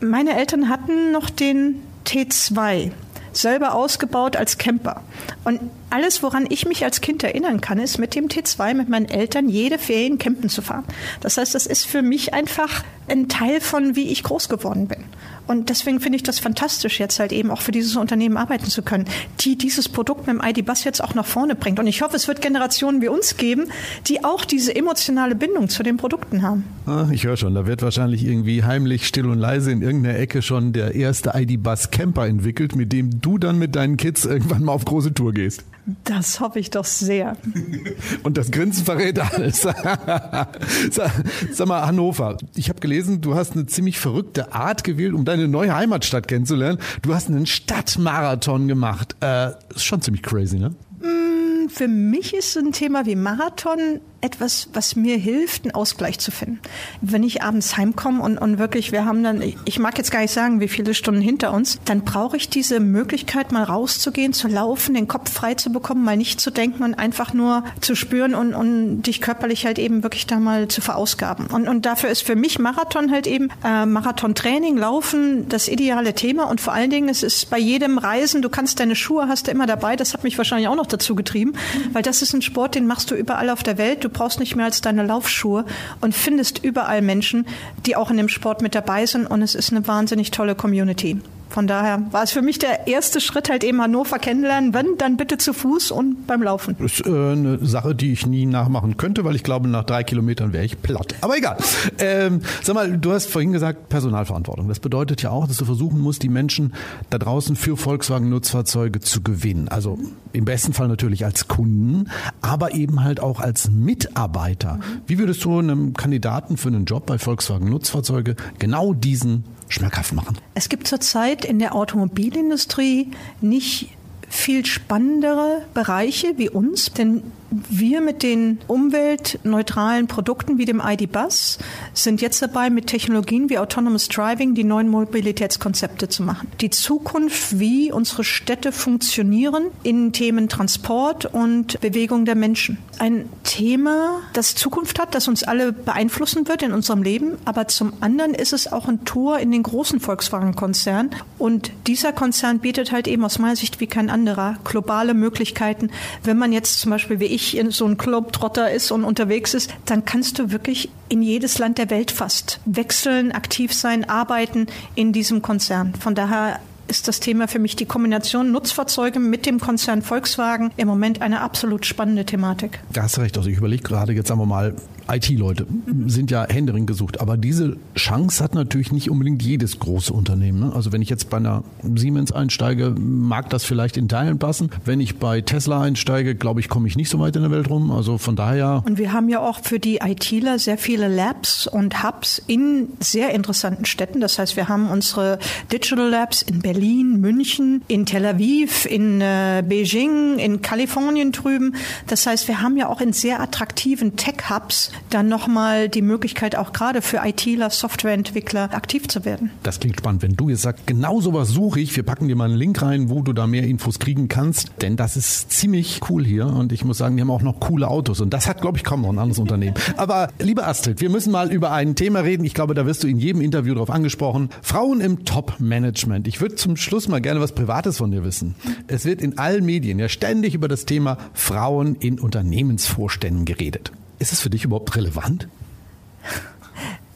Meine 0.00 0.36
Eltern 0.36 0.68
hatten 0.68 1.12
noch 1.12 1.30
den 1.30 1.76
T2 2.06 2.90
selber 3.32 3.74
ausgebaut 3.74 4.36
als 4.36 4.58
Camper. 4.58 5.02
Und 5.44 5.60
alles, 5.90 6.22
woran 6.22 6.46
ich 6.48 6.66
mich 6.66 6.84
als 6.84 7.00
Kind 7.00 7.22
erinnern 7.22 7.60
kann, 7.60 7.78
ist 7.78 7.98
mit 7.98 8.14
dem 8.14 8.28
T2 8.28 8.74
mit 8.74 8.88
meinen 8.88 9.08
Eltern 9.08 9.48
jede 9.48 9.78
Ferien 9.78 10.18
campen 10.18 10.48
zu 10.48 10.62
fahren. 10.62 10.84
Das 11.20 11.36
heißt, 11.36 11.54
das 11.54 11.66
ist 11.66 11.86
für 11.86 12.02
mich 12.02 12.34
einfach 12.34 12.84
ein 13.08 13.28
Teil 13.28 13.60
von, 13.60 13.96
wie 13.96 14.08
ich 14.08 14.22
groß 14.22 14.48
geworden 14.48 14.86
bin. 14.86 15.04
Und 15.50 15.68
deswegen 15.68 15.98
finde 15.98 16.14
ich 16.14 16.22
das 16.22 16.38
fantastisch, 16.38 17.00
jetzt 17.00 17.18
halt 17.18 17.32
eben 17.32 17.50
auch 17.50 17.60
für 17.60 17.72
dieses 17.72 17.96
Unternehmen 17.96 18.36
arbeiten 18.36 18.66
zu 18.66 18.82
können, 18.82 19.06
die 19.40 19.58
dieses 19.58 19.88
Produkt 19.88 20.28
mit 20.28 20.36
dem 20.36 20.40
ID-Bus 20.48 20.84
jetzt 20.84 21.02
auch 21.02 21.16
nach 21.16 21.26
vorne 21.26 21.56
bringt. 21.56 21.80
Und 21.80 21.88
ich 21.88 22.02
hoffe, 22.02 22.14
es 22.14 22.28
wird 22.28 22.40
Generationen 22.40 23.02
wie 23.02 23.08
uns 23.08 23.36
geben, 23.36 23.64
die 24.06 24.22
auch 24.22 24.44
diese 24.44 24.76
emotionale 24.76 25.34
Bindung 25.34 25.68
zu 25.68 25.82
den 25.82 25.96
Produkten 25.96 26.42
haben. 26.42 26.66
Ah, 26.86 27.08
ich 27.10 27.24
höre 27.24 27.36
schon, 27.36 27.56
da 27.56 27.66
wird 27.66 27.82
wahrscheinlich 27.82 28.24
irgendwie 28.24 28.62
heimlich, 28.62 29.08
still 29.08 29.26
und 29.26 29.40
leise 29.40 29.72
in 29.72 29.82
irgendeiner 29.82 30.20
Ecke 30.20 30.40
schon 30.40 30.72
der 30.72 30.94
erste 30.94 31.32
ID-Bus 31.34 31.90
Camper 31.90 32.28
entwickelt, 32.28 32.76
mit 32.76 32.92
dem 32.92 33.20
du 33.20 33.36
dann 33.36 33.58
mit 33.58 33.74
deinen 33.74 33.96
Kids 33.96 34.24
irgendwann 34.26 34.62
mal 34.62 34.72
auf 34.72 34.84
große 34.84 35.14
Tour 35.14 35.32
gehst. 35.32 35.64
Das 36.04 36.40
hoffe 36.40 36.58
ich 36.58 36.70
doch 36.70 36.84
sehr. 36.84 37.36
Und 38.22 38.36
das 38.36 38.50
Grinsen 38.50 38.84
verrät 38.84 39.18
alles. 39.18 39.62
Sag 40.90 41.66
mal, 41.66 41.86
Hannover. 41.86 42.36
Ich 42.54 42.68
habe 42.68 42.80
gelesen, 42.80 43.20
du 43.20 43.34
hast 43.34 43.52
eine 43.52 43.66
ziemlich 43.66 43.98
verrückte 43.98 44.52
Art 44.52 44.84
gewählt, 44.84 45.14
um 45.14 45.24
deine 45.24 45.39
neue 45.48 45.74
Heimatstadt 45.74 46.28
kennenzulernen. 46.28 46.78
Du 47.02 47.14
hast 47.14 47.28
einen 47.28 47.46
Stadtmarathon 47.46 48.68
gemacht. 48.68 49.16
Äh, 49.20 49.50
ist 49.74 49.84
schon 49.84 50.02
ziemlich 50.02 50.22
crazy, 50.22 50.58
ne? 50.58 50.74
Mm, 51.00 51.68
für 51.68 51.88
mich 51.88 52.34
ist 52.34 52.56
ein 52.56 52.72
Thema 52.72 53.06
wie 53.06 53.16
Marathon 53.16 54.00
etwas, 54.20 54.68
was 54.72 54.96
mir 54.96 55.16
hilft, 55.16 55.64
einen 55.64 55.74
Ausgleich 55.74 56.18
zu 56.18 56.30
finden. 56.30 56.60
Wenn 57.00 57.22
ich 57.22 57.42
abends 57.42 57.76
heimkomme 57.76 58.22
und, 58.22 58.38
und 58.38 58.58
wirklich, 58.58 58.92
wir 58.92 59.04
haben 59.04 59.22
dann, 59.22 59.42
ich 59.64 59.78
mag 59.78 59.96
jetzt 59.98 60.10
gar 60.10 60.20
nicht 60.20 60.32
sagen, 60.32 60.60
wie 60.60 60.68
viele 60.68 60.94
Stunden 60.94 61.20
hinter 61.20 61.52
uns, 61.52 61.78
dann 61.84 62.02
brauche 62.02 62.36
ich 62.36 62.48
diese 62.48 62.80
Möglichkeit, 62.80 63.52
mal 63.52 63.62
rauszugehen, 63.62 64.32
zu 64.32 64.48
laufen, 64.48 64.94
den 64.94 65.08
Kopf 65.08 65.32
frei 65.32 65.54
zu 65.54 65.72
bekommen, 65.72 66.04
mal 66.04 66.16
nicht 66.16 66.40
zu 66.40 66.50
denken 66.50 66.82
und 66.82 66.94
einfach 66.94 67.32
nur 67.32 67.64
zu 67.80 67.94
spüren 67.94 68.34
und, 68.34 68.54
und 68.54 69.02
dich 69.02 69.20
körperlich 69.20 69.64
halt 69.64 69.78
eben 69.78 70.02
wirklich 70.02 70.26
da 70.26 70.38
mal 70.38 70.68
zu 70.68 70.80
verausgaben. 70.80 71.46
Und, 71.46 71.68
und 71.68 71.86
dafür 71.86 72.10
ist 72.10 72.22
für 72.22 72.36
mich 72.36 72.58
Marathon 72.58 73.10
halt 73.10 73.26
eben 73.26 73.48
äh, 73.64 73.86
Marathon-Training, 73.86 74.76
Laufen 74.76 75.48
das 75.48 75.68
ideale 75.68 76.14
Thema 76.14 76.44
und 76.44 76.60
vor 76.60 76.72
allen 76.72 76.90
Dingen, 76.90 77.08
es 77.08 77.22
ist 77.22 77.50
bei 77.50 77.58
jedem 77.58 77.98
Reisen, 77.98 78.42
du 78.42 78.48
kannst 78.48 78.80
deine 78.80 78.96
Schuhe, 78.96 79.28
hast 79.28 79.46
du 79.46 79.50
immer 79.50 79.66
dabei, 79.66 79.96
das 79.96 80.12
hat 80.12 80.24
mich 80.24 80.36
wahrscheinlich 80.36 80.68
auch 80.68 80.76
noch 80.76 80.86
dazu 80.86 81.14
getrieben, 81.14 81.54
weil 81.92 82.02
das 82.02 82.22
ist 82.22 82.34
ein 82.34 82.42
Sport, 82.42 82.74
den 82.74 82.86
machst 82.86 83.10
du 83.10 83.14
überall 83.14 83.50
auf 83.50 83.62
der 83.62 83.78
Welt. 83.78 84.04
Du 84.04 84.09
brauchst 84.10 84.40
nicht 84.40 84.56
mehr 84.56 84.66
als 84.66 84.80
deine 84.80 85.04
Laufschuhe 85.04 85.64
und 86.00 86.14
findest 86.14 86.62
überall 86.62 87.02
Menschen, 87.02 87.46
die 87.86 87.96
auch 87.96 88.10
in 88.10 88.16
dem 88.16 88.28
Sport 88.28 88.62
mit 88.62 88.74
dabei 88.74 89.06
sind 89.06 89.26
und 89.26 89.42
es 89.42 89.54
ist 89.54 89.72
eine 89.72 89.86
wahnsinnig 89.86 90.30
tolle 90.30 90.54
Community. 90.54 91.20
Von 91.50 91.66
daher 91.66 92.00
war 92.12 92.22
es 92.22 92.30
für 92.30 92.42
mich 92.42 92.58
der 92.60 92.86
erste 92.86 93.20
Schritt, 93.20 93.50
halt 93.50 93.64
eben 93.64 93.80
Hannover 93.82 94.18
kennenlernen. 94.18 94.72
Wenn, 94.72 94.96
dann 94.98 95.16
bitte 95.16 95.36
zu 95.36 95.52
Fuß 95.52 95.90
und 95.90 96.26
beim 96.28 96.42
Laufen. 96.42 96.76
Das 96.78 96.92
ist 96.92 97.06
äh, 97.06 97.10
eine 97.10 97.58
Sache, 97.66 97.94
die 97.94 98.12
ich 98.12 98.24
nie 98.24 98.46
nachmachen 98.46 98.96
könnte, 98.96 99.24
weil 99.24 99.34
ich 99.34 99.42
glaube, 99.42 99.68
nach 99.68 99.84
drei 99.84 100.04
Kilometern 100.04 100.52
wäre 100.52 100.64
ich 100.64 100.80
platt. 100.80 101.16
Aber 101.20 101.36
egal. 101.36 101.56
Ähm, 101.98 102.40
sag 102.62 102.74
mal, 102.74 102.96
du 102.96 103.12
hast 103.12 103.26
vorhin 103.26 103.52
gesagt, 103.52 103.88
Personalverantwortung. 103.88 104.68
Das 104.68 104.78
bedeutet 104.78 105.22
ja 105.22 105.30
auch, 105.30 105.48
dass 105.48 105.56
du 105.56 105.64
versuchen 105.64 106.00
musst, 106.00 106.22
die 106.22 106.28
Menschen 106.28 106.72
da 107.10 107.18
draußen 107.18 107.56
für 107.56 107.76
Volkswagen-Nutzfahrzeuge 107.76 109.00
zu 109.00 109.22
gewinnen. 109.22 109.68
Also 109.68 109.98
im 110.32 110.44
besten 110.44 110.72
Fall 110.72 110.86
natürlich 110.86 111.24
als 111.24 111.48
Kunden, 111.48 112.08
aber 112.40 112.74
eben 112.74 113.02
halt 113.02 113.18
auch 113.20 113.40
als 113.40 113.70
Mitarbeiter. 113.70 114.78
Wie 115.06 115.18
würdest 115.18 115.44
du 115.44 115.58
einem 115.58 115.94
Kandidaten 115.94 116.56
für 116.56 116.68
einen 116.68 116.84
Job 116.84 117.06
bei 117.06 117.18
Volkswagen-Nutzfahrzeuge 117.18 118.36
genau 118.58 118.94
diesen 118.94 119.44
schmackhaft 119.72 120.12
machen? 120.12 120.38
Es 120.54 120.68
gibt 120.68 120.86
zurzeit 120.86 121.44
in 121.44 121.58
der 121.58 121.74
Automobilindustrie 121.74 123.10
nicht 123.40 123.90
viel 124.28 124.64
spannendere 124.64 125.62
Bereiche 125.74 126.34
wie 126.36 126.48
uns, 126.48 126.92
denn 126.92 127.22
wir 127.50 128.00
mit 128.00 128.22
den 128.22 128.58
umweltneutralen 128.66 130.06
Produkten 130.06 130.58
wie 130.58 130.64
dem 130.64 130.80
ID-Bus 130.84 131.58
sind 131.94 132.20
jetzt 132.20 132.40
dabei, 132.42 132.70
mit 132.70 132.86
Technologien 132.86 133.50
wie 133.50 133.58
Autonomous 133.58 134.08
Driving 134.08 134.54
die 134.54 134.64
neuen 134.64 134.88
Mobilitätskonzepte 134.88 136.08
zu 136.08 136.22
machen. 136.22 136.48
Die 136.60 136.70
Zukunft, 136.70 137.58
wie 137.58 137.92
unsere 137.92 138.24
Städte 138.24 138.72
funktionieren 138.72 139.66
in 139.82 140.12
Themen 140.12 140.48
Transport 140.48 141.26
und 141.26 141.80
Bewegung 141.80 142.24
der 142.24 142.36
Menschen. 142.36 142.78
Ein 142.98 143.28
Thema, 143.44 144.20
das 144.32 144.54
Zukunft 144.54 144.98
hat, 145.00 145.14
das 145.14 145.26
uns 145.26 145.42
alle 145.42 145.72
beeinflussen 145.72 146.46
wird 146.46 146.62
in 146.62 146.72
unserem 146.72 147.02
Leben, 147.02 147.32
aber 147.44 147.66
zum 147.68 147.92
anderen 148.00 148.34
ist 148.34 148.52
es 148.52 148.70
auch 148.72 148.86
ein 148.86 149.04
Tor 149.04 149.38
in 149.38 149.50
den 149.50 149.62
großen 149.62 150.00
Volkswagen-Konzern 150.00 151.10
und 151.38 151.72
dieser 151.86 152.12
Konzern 152.12 152.60
bietet 152.60 152.92
halt 152.92 153.08
eben 153.08 153.24
aus 153.24 153.38
meiner 153.38 153.56
Sicht 153.56 153.80
wie 153.80 153.86
kein 153.86 154.10
anderer 154.10 154.58
globale 154.64 155.14
Möglichkeiten, 155.14 155.90
wenn 156.22 156.38
man 156.38 156.52
jetzt 156.52 156.80
zum 156.80 156.90
Beispiel 156.90 157.20
wie 157.20 157.24
ich 157.24 157.39
ich 157.40 157.60
so 157.70 157.86
ein 157.86 157.96
Globetrotter 157.96 158.70
ist 158.70 158.90
und 158.90 159.04
unterwegs 159.04 159.54
ist, 159.54 159.72
dann 159.86 160.04
kannst 160.04 160.38
du 160.38 160.50
wirklich 160.50 160.90
in 161.08 161.22
jedes 161.22 161.58
Land 161.58 161.78
der 161.78 161.90
Welt 161.90 162.10
fast 162.10 162.60
wechseln, 162.66 163.32
aktiv 163.32 163.72
sein, 163.72 164.08
arbeiten 164.08 164.66
in 164.94 165.12
diesem 165.12 165.42
Konzern. 165.42 165.94
Von 165.94 166.14
daher 166.14 166.60
ist 166.90 167.08
das 167.08 167.20
Thema 167.20 167.48
für 167.48 167.58
mich 167.58 167.76
die 167.76 167.86
Kombination 167.86 168.50
Nutzfahrzeuge 168.52 169.20
mit 169.20 169.46
dem 169.46 169.60
Konzern 169.60 170.02
Volkswagen 170.02 170.72
im 170.76 170.88
Moment 170.88 171.22
eine 171.22 171.40
absolut 171.40 171.86
spannende 171.86 172.26
Thematik. 172.26 172.80
Da 172.92 173.04
hast 173.04 173.16
du 173.16 173.20
recht. 173.20 173.38
Also 173.38 173.48
ich 173.48 173.56
überlege 173.56 173.82
gerade, 173.82 174.12
jetzt 174.12 174.28
sagen 174.28 174.40
wir 174.40 174.46
mal, 174.46 174.74
IT-Leute 175.10 175.66
sind 176.06 176.30
ja 176.30 176.46
händeringend 176.48 176.88
gesucht. 176.88 177.20
Aber 177.20 177.36
diese 177.36 177.76
Chance 177.96 178.42
hat 178.42 178.54
natürlich 178.54 178.92
nicht 178.92 179.10
unbedingt 179.10 179.42
jedes 179.42 179.78
große 179.78 180.12
Unternehmen. 180.12 180.60
Ne? 180.60 180.72
Also 180.74 180.92
wenn 180.92 181.02
ich 181.02 181.10
jetzt 181.10 181.30
bei 181.30 181.38
einer 181.38 181.64
Siemens 181.94 182.32
einsteige, 182.32 182.94
mag 182.98 183.50
das 183.50 183.64
vielleicht 183.64 183.96
in 183.96 184.08
Teilen 184.08 184.38
passen. 184.38 184.70
Wenn 184.84 185.00
ich 185.00 185.16
bei 185.16 185.40
Tesla 185.40 185.82
einsteige, 185.82 186.34
glaube 186.34 186.60
ich, 186.60 186.68
komme 186.68 186.86
ich 186.88 186.96
nicht 186.96 187.08
so 187.08 187.18
weit 187.18 187.36
in 187.36 187.42
der 187.42 187.50
Welt 187.50 187.70
rum. 187.70 187.90
Also 187.90 188.18
von 188.18 188.36
daher. 188.36 188.82
Und 188.86 188.98
wir 188.98 189.12
haben 189.12 189.28
ja 189.28 189.40
auch 189.40 189.60
für 189.62 189.78
die 189.78 189.96
ITler 189.96 190.58
sehr 190.58 190.78
viele 190.78 191.08
Labs 191.08 191.66
und 191.66 192.02
Hubs 192.02 192.40
in 192.46 192.88
sehr 193.00 193.30
interessanten 193.34 193.84
Städten. 193.84 194.20
Das 194.20 194.38
heißt, 194.38 194.56
wir 194.56 194.68
haben 194.68 194.90
unsere 194.90 195.38
Digital 195.72 196.08
Labs 196.08 196.42
in 196.42 196.60
Berlin, 196.60 196.79
München, 196.80 197.82
in 197.88 198.06
Tel 198.06 198.24
Aviv, 198.24 198.86
in 198.86 199.20
äh, 199.20 199.62
Beijing, 199.66 200.38
in 200.38 200.62
Kalifornien 200.62 201.32
drüben. 201.32 201.74
Das 202.06 202.26
heißt, 202.26 202.48
wir 202.48 202.62
haben 202.62 202.76
ja 202.76 202.88
auch 202.88 203.00
in 203.00 203.12
sehr 203.12 203.40
attraktiven 203.40 204.16
Tech-Hubs 204.16 204.92
dann 205.10 205.28
nochmal 205.28 205.88
die 205.88 206.02
Möglichkeit 206.02 206.56
auch 206.56 206.72
gerade 206.72 207.02
für 207.02 207.18
ITler, 207.24 207.70
Softwareentwickler 207.70 208.74
aktiv 208.74 209.08
zu 209.08 209.24
werden. 209.24 209.50
Das 209.62 209.80
klingt 209.80 209.98
spannend. 209.98 210.22
Wenn 210.22 210.36
du 210.36 210.48
jetzt 210.48 210.62
sagst, 210.62 210.86
genau 210.86 211.20
sowas 211.20 211.48
suche 211.48 211.80
ich, 211.80 211.94
wir 211.96 212.02
packen 212.02 212.28
dir 212.28 212.36
mal 212.36 212.46
einen 212.46 212.56
Link 212.56 212.80
rein, 212.82 213.10
wo 213.10 213.22
du 213.22 213.32
da 213.32 213.46
mehr 213.46 213.64
Infos 213.64 213.98
kriegen 213.98 214.28
kannst, 214.28 214.72
denn 214.80 214.96
das 214.96 215.16
ist 215.16 215.50
ziemlich 215.52 216.00
cool 216.08 216.24
hier 216.24 216.46
und 216.46 216.72
ich 216.72 216.84
muss 216.84 216.98
sagen, 216.98 217.16
die 217.16 217.22
haben 217.22 217.30
auch 217.30 217.42
noch 217.42 217.60
coole 217.60 217.88
Autos 217.88 218.20
und 218.20 218.30
das 218.32 218.46
hat, 218.46 218.60
glaube 218.60 218.78
ich, 218.78 218.84
kaum 218.84 219.02
noch 219.02 219.10
ein 219.10 219.18
anderes 219.18 219.38
Unternehmen. 219.38 219.74
Aber 219.96 220.28
liebe 220.38 220.66
Astrid, 220.66 221.00
wir 221.00 221.10
müssen 221.10 221.32
mal 221.32 221.52
über 221.52 221.72
ein 221.72 221.94
Thema 221.94 222.20
reden. 222.20 222.44
Ich 222.44 222.54
glaube, 222.54 222.74
da 222.74 222.86
wirst 222.86 223.02
du 223.02 223.08
in 223.08 223.18
jedem 223.18 223.40
Interview 223.40 223.74
darauf 223.74 223.90
angesprochen. 223.90 224.50
Frauen 224.62 225.00
im 225.00 225.24
Top-Management. 225.24 226.26
Ich 226.28 226.40
würde 226.40 226.54
zum 226.54 226.69
Schluss 226.76 227.08
mal 227.08 227.20
gerne 227.20 227.40
was 227.40 227.52
Privates 227.54 227.98
von 227.98 228.10
dir 228.10 228.24
wissen. 228.24 228.54
Es 228.86 229.04
wird 229.04 229.22
in 229.22 229.38
allen 229.38 229.64
Medien 229.64 229.98
ja 229.98 230.08
ständig 230.08 230.54
über 230.54 230.68
das 230.68 230.86
Thema 230.86 231.18
Frauen 231.34 231.96
in 231.96 232.18
Unternehmensvorständen 232.18 233.44
geredet. 233.44 233.92
Ist 234.18 234.32
es 234.32 234.40
für 234.40 234.50
dich 234.50 234.64
überhaupt 234.64 234.96
relevant? 234.96 235.48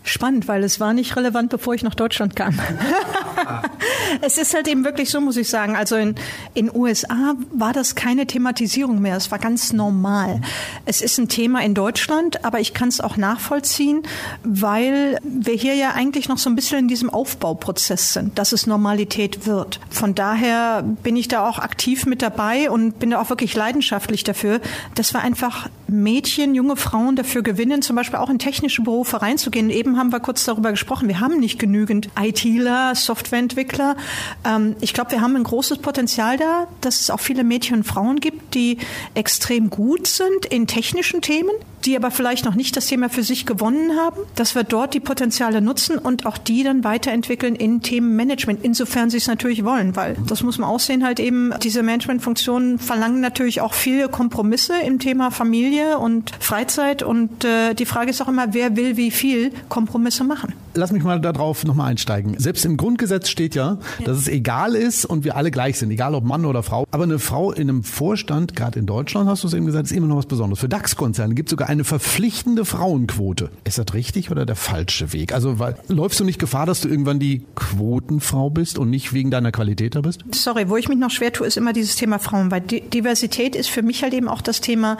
Spannend, 0.02 0.48
weil 0.48 0.62
es 0.64 0.80
war 0.80 0.92
nicht 0.92 1.16
relevant, 1.16 1.50
bevor 1.50 1.74
ich 1.74 1.82
nach 1.82 1.94
Deutschland 1.94 2.36
kam. 2.36 2.58
es 4.20 4.38
ist 4.38 4.55
halt 4.55 4.68
eben 4.68 4.85
wirklich 4.85 5.11
so, 5.11 5.20
muss 5.20 5.37
ich 5.37 5.48
sagen. 5.48 5.77
Also 5.77 5.96
in 5.96 6.14
in 6.55 6.74
USA 6.74 7.35
war 7.53 7.72
das 7.72 7.94
keine 7.94 8.27
Thematisierung 8.27 9.00
mehr. 9.00 9.16
Es 9.16 9.31
war 9.31 9.38
ganz 9.38 9.72
normal. 9.72 10.40
Es 10.85 11.00
ist 11.00 11.18
ein 11.18 11.29
Thema 11.29 11.62
in 11.62 11.74
Deutschland, 11.74 12.44
aber 12.44 12.61
ich 12.61 12.74
kann 12.74 12.88
es 12.88 13.00
auch 13.00 13.16
nachvollziehen, 13.16 14.03
weil 14.42 15.18
wir 15.24 15.55
hier 15.55 15.74
ja 15.74 15.92
eigentlich 15.92 16.29
noch 16.29 16.38
so 16.38 16.48
ein 16.48 16.57
bisschen 16.57 16.81
in 16.81 16.88
diesem 16.88 17.11
Aufbauprozess 17.11 18.12
sind, 18.12 18.38
dass 18.38 18.53
es 18.53 18.66
Normalität 18.66 19.46
wird. 19.46 19.81
Von 19.90 20.14
daher 20.14 20.83
bin 21.03 21.16
ich 21.16 21.29
da 21.29 21.48
auch 21.48 21.59
aktiv 21.59 22.07
mit 22.07 22.22
dabei 22.22 22.70
und 22.70 22.98
bin 22.98 23.11
da 23.11 23.20
auch 23.20 23.31
wirklich 23.31 23.55
leidenschaftlich 23.55 24.24
dafür, 24.24 24.61
dass 24.94 25.12
wir 25.12 25.20
einfach 25.20 25.68
Mädchen, 25.87 26.55
junge 26.55 26.77
Frauen 26.77 27.16
dafür 27.16 27.42
gewinnen, 27.42 27.83
zum 27.83 27.96
Beispiel 27.96 28.18
auch 28.18 28.31
in 28.31 28.38
technische 28.38 28.83
Berufe 28.83 29.22
reinzugehen. 29.22 29.70
Eben 29.70 29.98
haben 29.98 30.12
wir 30.12 30.20
kurz 30.20 30.44
darüber 30.44 30.70
gesprochen. 30.70 31.09
Wir 31.09 31.20
haben 31.20 31.38
nicht 31.38 31.59
genügend 31.59 32.09
ITler, 32.18 32.94
Softwareentwickler. 32.94 33.96
Ähm, 34.44 34.76
ich 34.80 34.92
glaube, 34.92 35.12
wir 35.12 35.20
haben 35.20 35.36
ein 35.36 35.44
großes 35.44 35.78
Potenzial 35.78 36.36
da, 36.36 36.66
dass 36.80 37.00
es 37.00 37.10
auch 37.10 37.20
viele 37.20 37.44
Mädchen 37.44 37.78
und 37.78 37.84
Frauen 37.84 38.20
gibt, 38.20 38.54
die 38.54 38.78
extrem 39.14 39.70
gut 39.70 40.06
sind 40.06 40.46
in 40.46 40.66
technischen 40.66 41.22
Themen, 41.22 41.52
die 41.84 41.96
aber 41.96 42.10
vielleicht 42.10 42.44
noch 42.44 42.54
nicht 42.54 42.76
das 42.76 42.86
Thema 42.86 43.08
für 43.08 43.22
sich 43.22 43.46
gewonnen 43.46 43.92
haben, 43.98 44.20
dass 44.34 44.54
wir 44.54 44.64
dort 44.64 44.94
die 44.94 45.00
Potenziale 45.00 45.60
nutzen 45.60 45.98
und 45.98 46.26
auch 46.26 46.38
die 46.38 46.62
dann 46.62 46.84
weiterentwickeln 46.84 47.54
in 47.54 47.82
Themenmanagement, 47.82 48.60
insofern 48.62 49.10
sie 49.10 49.18
es 49.18 49.26
natürlich 49.26 49.64
wollen, 49.64 49.96
weil 49.96 50.16
das 50.26 50.42
muss 50.42 50.58
man 50.58 50.68
auch 50.68 50.80
sehen, 50.80 51.04
halt 51.04 51.20
eben 51.20 51.52
diese 51.62 51.82
Managementfunktionen 51.82 52.78
verlangen 52.78 53.20
natürlich 53.20 53.60
auch 53.60 53.74
viele 53.74 54.08
Kompromisse 54.08 54.74
im 54.84 54.98
Thema 54.98 55.30
Familie 55.30 55.98
und 55.98 56.32
Freizeit 56.40 57.02
und 57.02 57.44
äh, 57.44 57.74
die 57.74 57.86
Frage 57.86 58.10
ist 58.10 58.22
auch 58.22 58.28
immer, 58.28 58.54
wer 58.54 58.76
will 58.76 58.96
wie 58.96 59.10
viel 59.10 59.52
Kompromisse 59.68 60.24
machen. 60.24 60.52
Lass 60.74 60.90
mich 60.90 61.04
mal 61.04 61.20
darauf 61.20 61.64
nochmal 61.64 61.90
einsteigen. 61.90 62.34
Selbst 62.38 62.64
im 62.64 62.76
Grundgesetz 62.76 63.28
steht 63.28 63.54
ja, 63.54 63.78
ja, 63.98 64.04
dass 64.04 64.18
es 64.18 64.28
egal 64.28 64.74
ist 64.74 65.04
und 65.04 65.24
wir 65.24 65.36
alle 65.36 65.50
gleich 65.50 65.78
sind, 65.78 65.90
egal 65.90 66.14
ob 66.14 66.24
Mann 66.24 66.44
oder 66.44 66.62
Frau. 66.62 66.84
Aber 66.90 67.04
eine 67.04 67.18
Frau 67.18 67.52
in 67.52 67.68
einem 67.68 67.84
Vorstand, 67.84 68.56
gerade 68.56 68.78
in 68.78 68.86
Deutschland 68.86 69.28
hast 69.28 69.44
du 69.44 69.48
es 69.48 69.54
eben 69.54 69.66
gesagt, 69.66 69.86
ist 69.86 69.92
immer 69.92 70.08
noch 70.08 70.16
was 70.16 70.26
Besonderes. 70.26 70.58
Für 70.58 70.68
DAX-Konzerne 70.68 71.34
gibt 71.34 71.48
es 71.48 71.50
sogar 71.50 71.68
eine 71.74 71.84
verpflichtende 71.84 72.64
Frauenquote. 72.64 73.50
Ist 73.64 73.78
das 73.78 73.92
richtig 73.94 74.30
oder 74.30 74.46
der 74.46 74.56
falsche 74.56 75.12
Weg? 75.12 75.32
Also 75.32 75.58
weil, 75.58 75.76
läufst 75.88 76.20
du 76.20 76.24
nicht 76.24 76.38
Gefahr, 76.38 76.66
dass 76.66 76.80
du 76.80 76.88
irgendwann 76.88 77.18
die 77.18 77.44
Quotenfrau 77.54 78.50
bist 78.50 78.78
und 78.78 78.90
nicht 78.90 79.12
wegen 79.12 79.30
deiner 79.30 79.52
Qualität 79.52 79.94
da 79.94 80.00
bist? 80.00 80.22
Sorry, 80.32 80.68
wo 80.68 80.76
ich 80.76 80.88
mich 80.88 80.98
noch 80.98 81.10
schwer 81.10 81.32
tue, 81.32 81.46
ist 81.46 81.56
immer 81.56 81.72
dieses 81.72 81.96
Thema 81.96 82.18
Frauen, 82.18 82.50
weil 82.50 82.60
Diversität 82.60 83.54
ist 83.54 83.68
für 83.68 83.82
mich 83.82 84.02
halt 84.02 84.14
eben 84.14 84.28
auch 84.28 84.40
das 84.40 84.60
Thema 84.60 84.96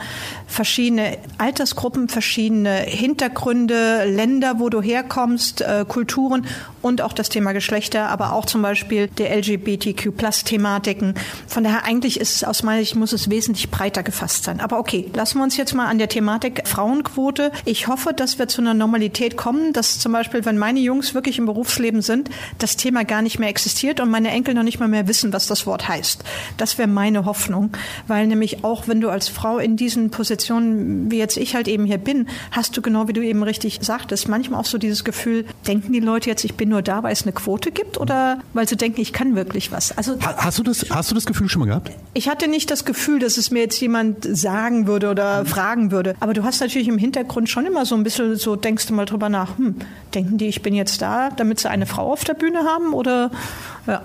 verschiedene 0.47 1.17
Altersgruppen, 1.37 2.09
verschiedene 2.09 2.75
Hintergründe, 2.81 4.05
Länder, 4.05 4.59
wo 4.59 4.69
du 4.69 4.81
herkommst, 4.81 5.61
äh, 5.61 5.85
Kulturen 5.87 6.45
und 6.81 7.01
auch 7.01 7.13
das 7.13 7.29
Thema 7.29 7.53
Geschlechter, 7.53 8.09
aber 8.09 8.33
auch 8.33 8.45
zum 8.45 8.61
Beispiel 8.61 9.07
der 9.07 9.35
LGBTQ-Plus-Thematiken. 9.35 11.15
Von 11.47 11.63
daher 11.63 11.83
eigentlich 11.83 12.19
ist 12.19 12.35
es 12.35 12.43
aus 12.43 12.61
meiner 12.61 12.81
Sicht 12.81 12.95
muss 12.95 13.11
es 13.11 13.29
wesentlich 13.29 13.71
breiter 13.71 14.03
gefasst 14.03 14.43
sein. 14.43 14.59
Aber 14.59 14.77
okay, 14.77 15.09
lassen 15.13 15.39
wir 15.39 15.43
uns 15.43 15.57
jetzt 15.57 15.73
mal 15.73 15.87
an 15.87 15.97
der 15.97 16.09
Thematik 16.09 16.64
Frauenquote. 16.65 17.51
Ich 17.65 17.87
hoffe, 17.87 18.13
dass 18.13 18.39
wir 18.39 18.47
zu 18.47 18.61
einer 18.61 18.73
Normalität 18.73 19.37
kommen, 19.37 19.73
dass 19.73 19.99
zum 19.99 20.11
Beispiel, 20.11 20.45
wenn 20.45 20.57
meine 20.57 20.79
Jungs 20.79 21.13
wirklich 21.13 21.37
im 21.37 21.45
Berufsleben 21.45 22.01
sind, 22.01 22.29
das 22.57 22.77
Thema 22.77 23.03
gar 23.03 23.21
nicht 23.21 23.39
mehr 23.39 23.49
existiert 23.49 23.99
und 23.99 24.09
meine 24.09 24.31
Enkel 24.31 24.53
noch 24.53 24.63
nicht 24.63 24.79
mal 24.79 24.87
mehr 24.87 25.07
wissen, 25.07 25.33
was 25.33 25.47
das 25.47 25.65
Wort 25.65 25.87
heißt. 25.87 26.23
Das 26.57 26.77
wäre 26.77 26.87
meine 26.87 27.25
Hoffnung, 27.25 27.71
weil 28.07 28.27
nämlich 28.27 28.63
auch 28.63 28.87
wenn 28.87 29.01
du 29.01 29.09
als 29.09 29.27
Frau 29.27 29.57
in 29.57 29.77
diesen 29.77 30.09
Positionen, 30.09 31.11
wie 31.11 31.17
jetzt 31.17 31.37
ich 31.37 31.55
halt 31.55 31.67
eben 31.67 31.85
hier 31.85 31.97
bin, 31.97 32.27
hast 32.51 32.75
du 32.75 32.81
genau 32.81 33.07
wie 33.07 33.13
du 33.13 33.21
eben 33.21 33.43
richtig 33.43 33.79
sagtest, 33.81 34.27
manchmal 34.27 34.59
auch 34.59 34.65
so 34.65 34.77
dieses 34.77 35.03
Gefühl, 35.03 35.45
denken 35.67 35.93
die 35.93 35.99
Leute 35.99 36.29
jetzt, 36.29 36.43
ich 36.43 36.55
bin 36.55 36.69
nur 36.69 36.81
da, 36.81 37.03
weil 37.03 37.13
es 37.13 37.23
eine 37.23 37.31
Quote 37.31 37.71
gibt 37.71 37.99
oder 37.99 38.39
weil 38.53 38.67
sie 38.67 38.75
denken, 38.75 39.01
ich 39.01 39.13
kann 39.13 39.35
wirklich 39.35 39.71
was. 39.71 39.97
Also 39.97 40.17
hast 40.21 40.59
du 40.59 40.63
das, 40.63 40.85
hast 40.89 41.11
du 41.11 41.15
das 41.15 41.25
Gefühl 41.25 41.49
schon 41.49 41.61
mal 41.61 41.67
gehabt? 41.67 41.91
Ich 42.13 42.29
hatte 42.29 42.47
nicht 42.47 42.71
das 42.71 42.85
Gefühl, 42.85 43.19
dass 43.19 43.37
es 43.37 43.51
mir 43.51 43.61
jetzt 43.61 43.79
jemand 43.79 44.25
sagen 44.37 44.87
würde 44.87 45.09
oder 45.09 45.45
fragen 45.45 45.91
würde. 45.91 46.15
Aber 46.19 46.33
du 46.33 46.43
hast 46.43 46.54
natürlich 46.59 46.87
im 46.87 46.97
Hintergrund 46.97 47.49
schon 47.49 47.65
immer 47.65 47.85
so 47.85 47.95
ein 47.95 48.03
bisschen 48.03 48.35
so, 48.35 48.55
denkst 48.55 48.87
du 48.87 48.93
mal 48.93 49.05
drüber 49.05 49.29
nach, 49.29 49.57
hm, 49.57 49.75
denken 50.13 50.37
die, 50.37 50.47
ich 50.47 50.61
bin 50.61 50.73
jetzt 50.73 51.01
da, 51.01 51.29
damit 51.29 51.59
sie 51.59 51.69
eine 51.69 51.85
Frau 51.85 52.11
auf 52.11 52.23
der 52.23 52.33
Bühne 52.33 52.63
haben 52.63 52.93
oder 52.93 53.31
ja. 53.87 54.01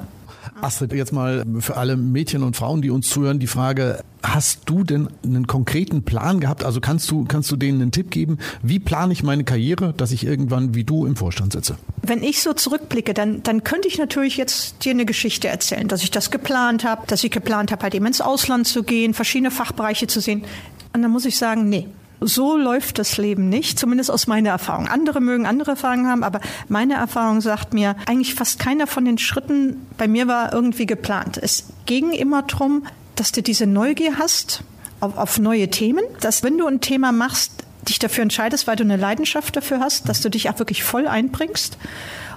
Astrid, 0.63 0.93
jetzt 0.93 1.13
mal 1.13 1.45
für 1.61 1.77
alle 1.77 1.97
Mädchen 1.97 2.43
und 2.43 2.57
Frauen, 2.57 2.83
die 2.83 2.91
uns 2.91 3.09
zuhören, 3.09 3.39
die 3.39 3.47
Frage, 3.47 4.03
hast 4.23 4.63
du 4.67 4.85
denn 4.85 5.09
einen 5.25 5.47
konkreten 5.47 6.03
Plan 6.03 6.41
gehabt? 6.41 6.65
Also 6.65 6.81
kannst 6.81 7.11
du, 7.11 7.25
kannst 7.25 7.51
du 7.51 7.57
denen 7.57 7.81
einen 7.81 7.93
Tipp 7.93 8.11
geben? 8.11 8.39
Wie 8.63 8.79
plane 8.79 9.13
ich 9.13 9.23
meine 9.23 9.45
Karriere, 9.45 9.95
dass 9.97 10.13
ich 10.13 10.27
irgendwann 10.27 10.75
wie 10.75 10.85
du 10.85 11.07
im 11.07 11.17
Vorstand 11.17 11.53
sitze? 11.53 11.77
Wenn 12.03 12.23
ich 12.23 12.43
so 12.43 12.53
zurückblicke, 12.53 13.15
dann, 13.15 13.43
dann 13.43 13.65
könnte 13.65 13.89
ich 13.89 13.99
natürlich 13.99 14.37
jetzt 14.37 14.85
dir 14.85 14.91
eine 14.91 15.07
Geschichte 15.07 15.49
erzählen, 15.49 15.89
dass 15.89 16.03
ich 16.03 16.11
das 16.11 16.31
geplant 16.31 16.85
habe, 16.85 17.07
dass 17.07 17.25
ich 17.25 17.31
geplant 17.31 17.73
habe, 17.73 17.83
halt 17.83 17.95
eben 17.95 18.07
ins 18.07 18.21
Ausland 18.21 18.67
zu 18.67 18.83
gehen, 18.83 19.15
verschiedene 19.15 19.51
Fachbereiche 19.51 20.07
zu 20.07 20.21
sehen. 20.21 20.45
Und 20.93 21.03
dann 21.03 21.11
muss 21.11 21.25
ich 21.25 21.37
sagen, 21.37 21.69
nee, 21.69 21.87
so 22.21 22.57
läuft 22.57 22.99
das 22.99 23.17
Leben 23.17 23.49
nicht, 23.49 23.79
zumindest 23.79 24.11
aus 24.11 24.27
meiner 24.27 24.51
Erfahrung. 24.51 24.89
Andere 24.89 25.21
mögen 25.21 25.47
andere 25.47 25.73
Erfahrungen 25.73 26.09
haben, 26.09 26.23
aber 26.23 26.41
meine 26.69 26.95
Erfahrung 26.95 27.41
sagt 27.41 27.73
mir, 27.75 27.97
eigentlich 28.07 28.35
fast 28.35 28.59
keiner 28.59 28.87
von 28.87 29.05
den 29.05 29.19
Schritten 29.19 29.87
bei 29.97 30.07
mir 30.07 30.29
war 30.29 30.53
irgendwie 30.53 30.87
geplant. 30.87 31.39
Es 31.41 31.65
ging 31.87 32.13
immer 32.13 32.43
darum, 32.43 32.85
dass 33.17 33.33
du 33.33 33.43
diese 33.43 33.67
Neugier 33.67 34.19
hast 34.19 34.63
auf, 35.01 35.17
auf 35.17 35.39
neue 35.39 35.69
Themen, 35.69 36.05
dass 36.21 36.43
wenn 36.43 36.59
du 36.59 36.67
ein 36.67 36.81
Thema 36.81 37.13
machst, 37.13 37.65
dich 37.89 37.99
dafür 37.99 38.23
entscheidest, 38.23 38.67
weil 38.67 38.77
du 38.77 38.85
eine 38.85 38.97
Leidenschaft 38.97 39.57
dafür 39.57 39.81
hast, 39.81 40.09
dass 40.09 40.21
du 40.21 40.29
dich 40.29 40.51
auch 40.51 40.59
wirklich 40.59 40.85
voll 40.85 41.07
einbringst 41.07 41.79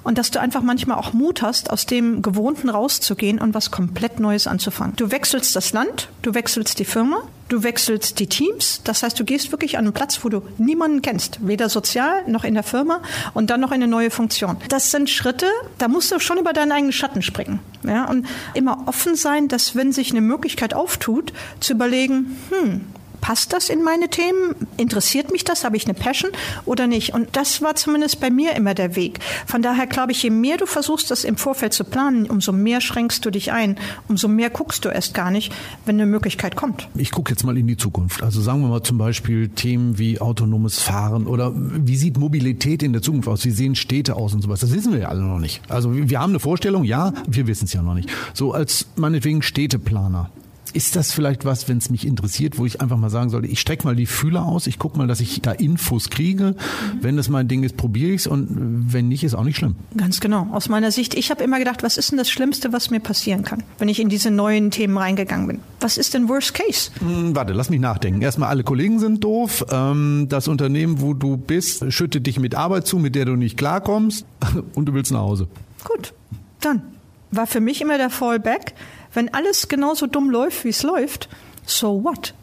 und 0.04 0.18
dass 0.18 0.32
du 0.32 0.40
einfach 0.40 0.62
manchmal 0.62 0.98
auch 0.98 1.14
Mut 1.14 1.42
hast, 1.42 1.70
aus 1.70 1.86
dem 1.86 2.22
Gewohnten 2.22 2.70
rauszugehen 2.70 3.40
und 3.40 3.54
was 3.54 3.72
komplett 3.72 4.20
Neues 4.20 4.48
anzufangen. 4.48 4.96
Du 4.96 5.12
wechselst 5.12 5.56
das 5.56 5.74
Land, 5.74 6.10
du 6.22 6.34
wechselst 6.34 6.80
die 6.80 6.86
Firma, 6.86 7.24
du 7.50 7.64
wechselst 7.64 8.20
die 8.20 8.28
Teams. 8.28 8.82
Das 8.84 9.04
heißt, 9.04 9.20
du 9.20 9.26
gehst 9.26 9.52
wirklich 9.52 9.78
an 9.78 9.86
einen 9.86 9.94
Platz, 9.94 10.20
wo 10.24 10.30
du 10.30 10.42
niemanden 10.58 11.02
kennst, 11.02 11.46
weder 11.46 11.70
sozial 11.70 12.24
noch 12.28 12.44
in 12.44 12.54
der 12.54 12.64
Firma 12.64 13.02
und 13.34 13.50
dann 13.50 13.62
noch 13.62 13.72
in 13.72 13.76
eine 13.76 13.88
neue 13.88 14.12
Funktion. 14.12 14.58
Das 14.70 14.92
sind 14.92 15.10
Schritte, 15.10 15.48
da 15.78 15.88
musst 15.88 16.12
du 16.12 16.20
schon 16.20 16.38
über 16.38 16.54
deinen 16.54 16.72
eigenen 16.72 16.94
Schatten 16.94 17.22
springen. 17.22 17.60
Ja, 17.84 18.06
und 18.06 18.26
immer 18.54 18.84
offen 18.88 19.16
sein, 19.16 19.48
dass 19.48 19.76
wenn 19.76 19.92
sich 19.92 20.12
eine 20.12 20.22
Möglichkeit 20.22 20.74
auftut, 20.74 21.34
zu 21.60 21.74
überlegen, 21.74 22.38
hm, 22.50 22.82
passt 23.24 23.54
das 23.54 23.70
in 23.70 23.84
meine 23.84 24.10
Themen? 24.10 24.54
Interessiert 24.76 25.32
mich 25.32 25.46
das? 25.46 25.64
Habe 25.64 25.78
ich 25.78 25.86
eine 25.86 25.94
Passion 25.94 26.32
oder 26.66 26.88
nicht? 26.88 27.14
Und 27.14 27.30
das 27.38 27.62
war 27.62 27.74
zumindest 27.76 28.20
bei 28.20 28.30
mir 28.30 28.54
immer 28.54 28.74
der 28.74 28.98
Weg. 28.98 29.20
Von 29.48 29.62
daher 29.62 29.88
glaube 29.88 30.12
ich, 30.12 30.22
je 30.22 30.30
mehr 30.30 30.58
du 30.58 30.66
versuchst, 30.66 31.10
das 31.10 31.24
im 31.24 31.38
Vorfeld 31.38 31.72
zu 31.72 31.86
planen, 31.86 32.30
umso 32.30 32.52
mehr 32.52 32.82
schränkst 32.82 33.26
du 33.26 33.30
dich 33.30 33.54
ein, 33.54 33.78
umso 34.10 34.28
mehr 34.28 34.50
guckst 34.50 34.84
du 34.84 34.90
erst 34.90 35.14
gar 35.14 35.32
nicht, 35.32 35.54
wenn 35.86 35.96
eine 35.96 36.06
Möglichkeit 36.06 36.58
kommt. 36.58 36.90
Ich 36.96 37.12
gucke 37.12 37.32
jetzt 37.32 37.46
mal 37.46 37.58
in 37.58 37.66
die 37.66 37.78
Zukunft. 37.78 38.22
Also 38.22 38.42
sagen 38.42 38.62
wir 38.62 38.68
mal 38.68 38.84
zum 38.84 38.98
Beispiel 38.98 39.48
Themen 39.48 39.98
wie 39.98 40.20
autonomes 40.20 40.80
Fahren 40.80 41.26
oder 41.26 41.54
wie 41.56 41.96
sieht 41.96 42.18
Mobilität 42.18 42.84
in 42.84 42.92
der 42.92 43.02
Zukunft 43.02 43.30
aus? 43.30 43.46
Wie 43.46 43.52
sehen 43.52 43.76
Städte 43.76 44.18
aus 44.18 44.34
und 44.34 44.42
sowas? 44.42 44.60
Das 44.60 44.74
wissen 44.74 44.92
wir 44.92 45.00
ja 45.00 45.08
alle 45.08 45.22
noch 45.22 45.40
nicht. 45.40 45.62
Also 45.70 45.96
wir 45.96 46.20
haben 46.20 46.32
eine 46.32 46.42
Vorstellung, 46.42 46.84
ja, 46.84 47.14
wir 47.26 47.48
wissen 47.48 47.66
es 47.66 47.74
ja 47.74 47.82
noch 47.82 47.94
nicht. 47.94 48.10
So 48.34 48.52
als 48.52 48.88
meinetwegen 48.98 49.42
Städteplaner. 49.42 50.30
Ist 50.72 50.96
das 50.96 51.12
vielleicht 51.12 51.46
was, 51.46 51.68
wenn 51.68 51.78
es 51.78 51.90
mich 51.90 52.08
interessiert, 52.08 52.58
wo 52.58 52.66
ich 52.66 52.82
einfach 52.82 52.98
mal 52.98 53.10
sagen 53.10 53.30
sollte, 53.30 53.48
ich 53.48 53.60
strecke 53.60 53.86
mal 53.86 53.96
die 53.96 54.06
Fühler 54.06 54.46
aus, 54.46 54.66
ich 54.66 54.80
gucke 54.80 54.98
mal, 54.98 55.08
dass 55.08 55.20
ich 55.20 55.42
da 55.42 55.52
Infos 55.52 56.10
kriege. 56.10 56.56
Mhm. 56.56 56.98
Wenn 57.02 57.18
das 57.18 57.30
mein 57.30 57.48
Ding 57.48 57.64
ist, 57.64 57.78
probiere 57.78 58.12
ich 58.12 58.22
es 58.22 58.28
und 58.28 58.48
wenn 58.92 59.08
nicht, 59.08 59.24
ist 59.24 59.36
auch 59.36 59.44
nicht 59.44 59.58
schlimm. 59.58 59.76
Ganz 59.96 60.20
genau. 60.20 60.48
Aus 60.52 60.70
meiner 60.70 60.92
Sicht, 60.92 61.14
ich 61.14 61.30
habe 61.30 61.44
immer 61.44 61.60
gedacht, 61.60 61.84
was 61.84 61.98
ist 61.98 62.12
denn 62.12 62.18
das 62.18 62.30
Schlimmste, 62.30 62.74
was 62.74 62.90
mir 62.90 63.00
passieren 63.00 63.44
kann, 63.44 63.64
wenn 63.78 63.90
ich 63.90 64.00
in 64.00 64.10
diese 64.10 64.32
neuen 64.32 64.72
Themen 64.72 64.98
reingegangen 64.98 65.48
bin? 65.48 65.60
Was 65.80 65.98
ist 65.98 66.14
denn 66.14 66.30
Worst 66.30 66.54
Case? 66.54 66.92
Hm, 67.00 67.36
warte, 67.36 67.54
lass 67.54 67.70
mich 67.70 67.80
nachdenken. 67.80 68.22
Erstmal, 68.22 68.50
alle 68.50 68.64
Kollegen 68.64 69.00
sind 69.00 69.24
doof. 69.24 69.66
Ähm, 69.70 70.28
das 70.30 70.48
Unternehmen, 70.48 71.02
wo 71.02 71.14
du 71.14 71.38
bist, 71.38 71.92
schüttet 71.92 72.26
dich 72.26 72.40
mit 72.40 72.56
Arbeit 72.56 72.88
zu, 72.88 72.98
mit 72.98 73.16
der 73.16 73.26
du 73.26 73.36
nicht 73.36 73.58
klarkommst 73.58 74.26
und 74.76 74.86
du 74.86 74.94
willst 74.94 75.12
nach 75.12 75.20
Hause. 75.20 75.48
Gut, 75.84 76.14
dann 76.62 76.82
war 77.32 77.48
für 77.48 77.60
mich 77.60 77.82
immer 77.82 77.98
der 77.98 78.10
Fallback 78.10 78.74
wenn 79.14 79.34
alles 79.34 79.68
genauso 79.68 80.08
dumm 80.08 80.30
läuft, 80.30 80.64
wie 80.64 80.70
es 80.70 80.84
läuft, 80.84 81.30
so 81.66 82.04
what? 82.04 82.34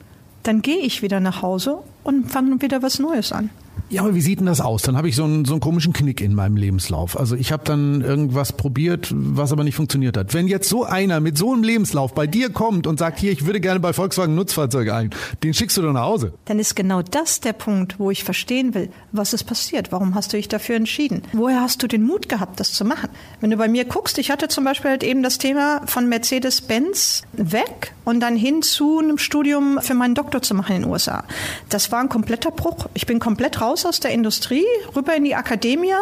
Dann 0.43 0.63
gehe 0.63 0.79
ich 0.79 1.03
wieder 1.03 1.21
nach 1.21 1.43
Hause 1.43 1.79
und 2.03 2.31
fange 2.31 2.63
wieder 2.63 2.83
was 2.83 2.99
Neues 2.99 3.33
an. 3.33 3.51
Ja, 3.91 4.03
aber 4.03 4.15
wie 4.15 4.21
sieht 4.21 4.39
denn 4.39 4.47
das 4.47 4.61
aus? 4.61 4.83
Dann 4.83 4.97
habe 4.97 5.09
ich 5.09 5.17
so 5.17 5.25
einen, 5.25 5.45
so 5.45 5.55
einen 5.55 5.61
komischen 5.61 5.93
Knick 5.93 6.21
in 6.21 6.33
meinem 6.33 6.57
Lebenslauf. 6.57 7.19
Also 7.19 7.35
ich 7.35 7.51
habe 7.51 7.65
dann 7.65 8.03
irgendwas 8.03 8.53
probiert, 8.53 9.09
was 9.13 9.51
aber 9.51 9.65
nicht 9.65 9.75
funktioniert 9.75 10.17
hat. 10.17 10.33
Wenn 10.33 10.47
jetzt 10.47 10.69
so 10.69 10.85
einer 10.85 11.19
mit 11.19 11.37
so 11.37 11.53
einem 11.53 11.65
Lebenslauf 11.65 12.15
bei 12.15 12.29
dir 12.29 12.51
kommt 12.51 12.87
und 12.87 13.01
sagt, 13.01 13.19
hier, 13.19 13.33
ich 13.33 13.47
würde 13.47 13.61
gerne 13.61 13.81
bei 13.81 13.93
Volkswagen 13.93 14.37
Nutzfahrzeuge 14.37 14.95
ein, 14.95 15.11
den 15.43 15.55
schickst 15.55 15.77
du 15.77 15.83
doch 15.83 15.93
nach 15.93 16.05
Hause. 16.05 16.33
Dann 16.45 16.61
ist 16.61 16.77
genau 16.77 17.03
das 17.03 17.41
der 17.41 17.53
Punkt, 17.53 17.99
wo 17.99 18.13
ich 18.13 18.23
verstehen 18.23 18.75
will, 18.75 18.91
was 19.11 19.33
ist 19.33 19.43
passiert? 19.43 19.91
Warum 19.91 20.15
hast 20.15 20.33
du 20.33 20.37
dich 20.37 20.47
dafür 20.47 20.77
entschieden? 20.77 21.23
Woher 21.33 21.61
hast 21.61 21.83
du 21.83 21.89
den 21.89 22.05
Mut 22.05 22.29
gehabt, 22.29 22.61
das 22.61 22.73
zu 22.73 22.85
machen? 22.85 23.09
Wenn 23.41 23.51
du 23.51 23.57
bei 23.57 23.67
mir 23.67 23.85
guckst, 23.87 24.19
ich 24.19 24.31
hatte 24.31 24.47
zum 24.47 24.63
Beispiel 24.63 24.93
halt 24.93 25.03
eben 25.03 25.25
das 25.25 25.39
Thema 25.39 25.83
von 25.87 26.09
Mercedes-Benz 26.09 27.23
weg 27.33 27.93
und 28.05 28.21
dann 28.21 28.37
hin 28.37 28.63
zu 28.63 29.01
einem 29.01 29.19
Studium 29.19 29.81
für 29.81 29.95
meinen 29.95 30.15
Doktor 30.15 30.43
zu 30.43 30.55
machen 30.55 30.77
in 30.77 30.83
den 30.83 30.91
USA. 30.93 31.25
Das 31.71 31.91
war 31.91 31.99
ein 31.99 32.09
kompletter 32.09 32.53
Bruch. 32.53 32.87
Ich 32.95 33.07
bin 33.07 33.19
komplett 33.19 33.61
raus 33.61 33.80
raus 33.81 33.87
aus 33.87 34.01
der 34.01 34.13
Industrie, 34.13 34.67
rüber 34.95 35.15
in 35.17 35.25
die 35.25 35.35
Akademie 35.35 35.93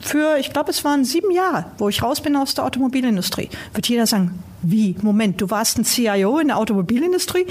für, 0.00 0.36
ich 0.38 0.52
glaube, 0.52 0.70
es 0.70 0.84
waren 0.84 1.04
sieben 1.04 1.30
Jahre, 1.30 1.66
wo 1.78 1.88
ich 1.88 2.02
raus 2.02 2.20
bin 2.20 2.36
aus 2.36 2.54
der 2.54 2.64
Automobilindustrie. 2.64 3.48
Wird 3.72 3.88
jeder 3.88 4.06
sagen, 4.06 4.38
wie? 4.62 4.94
Moment, 5.02 5.40
du 5.40 5.50
warst 5.50 5.78
ein 5.78 5.84
CIO 5.84 6.38
in 6.38 6.48
der 6.48 6.58
Automobilindustrie? 6.58 7.46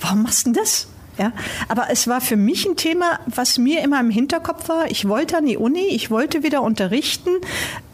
Warum 0.00 0.22
machst 0.22 0.46
du 0.46 0.52
denn 0.52 0.62
das? 0.62 0.88
Ja, 1.18 1.32
aber 1.66 1.90
es 1.90 2.06
war 2.06 2.20
für 2.20 2.36
mich 2.36 2.64
ein 2.64 2.76
Thema, 2.76 3.18
was 3.26 3.58
mir 3.58 3.82
immer 3.82 3.98
im 3.98 4.08
Hinterkopf 4.08 4.68
war. 4.68 4.88
Ich 4.88 5.08
wollte 5.08 5.36
an 5.36 5.46
die 5.46 5.56
Uni, 5.56 5.88
ich 5.88 6.10
wollte 6.10 6.44
wieder 6.44 6.62
unterrichten. 6.62 7.30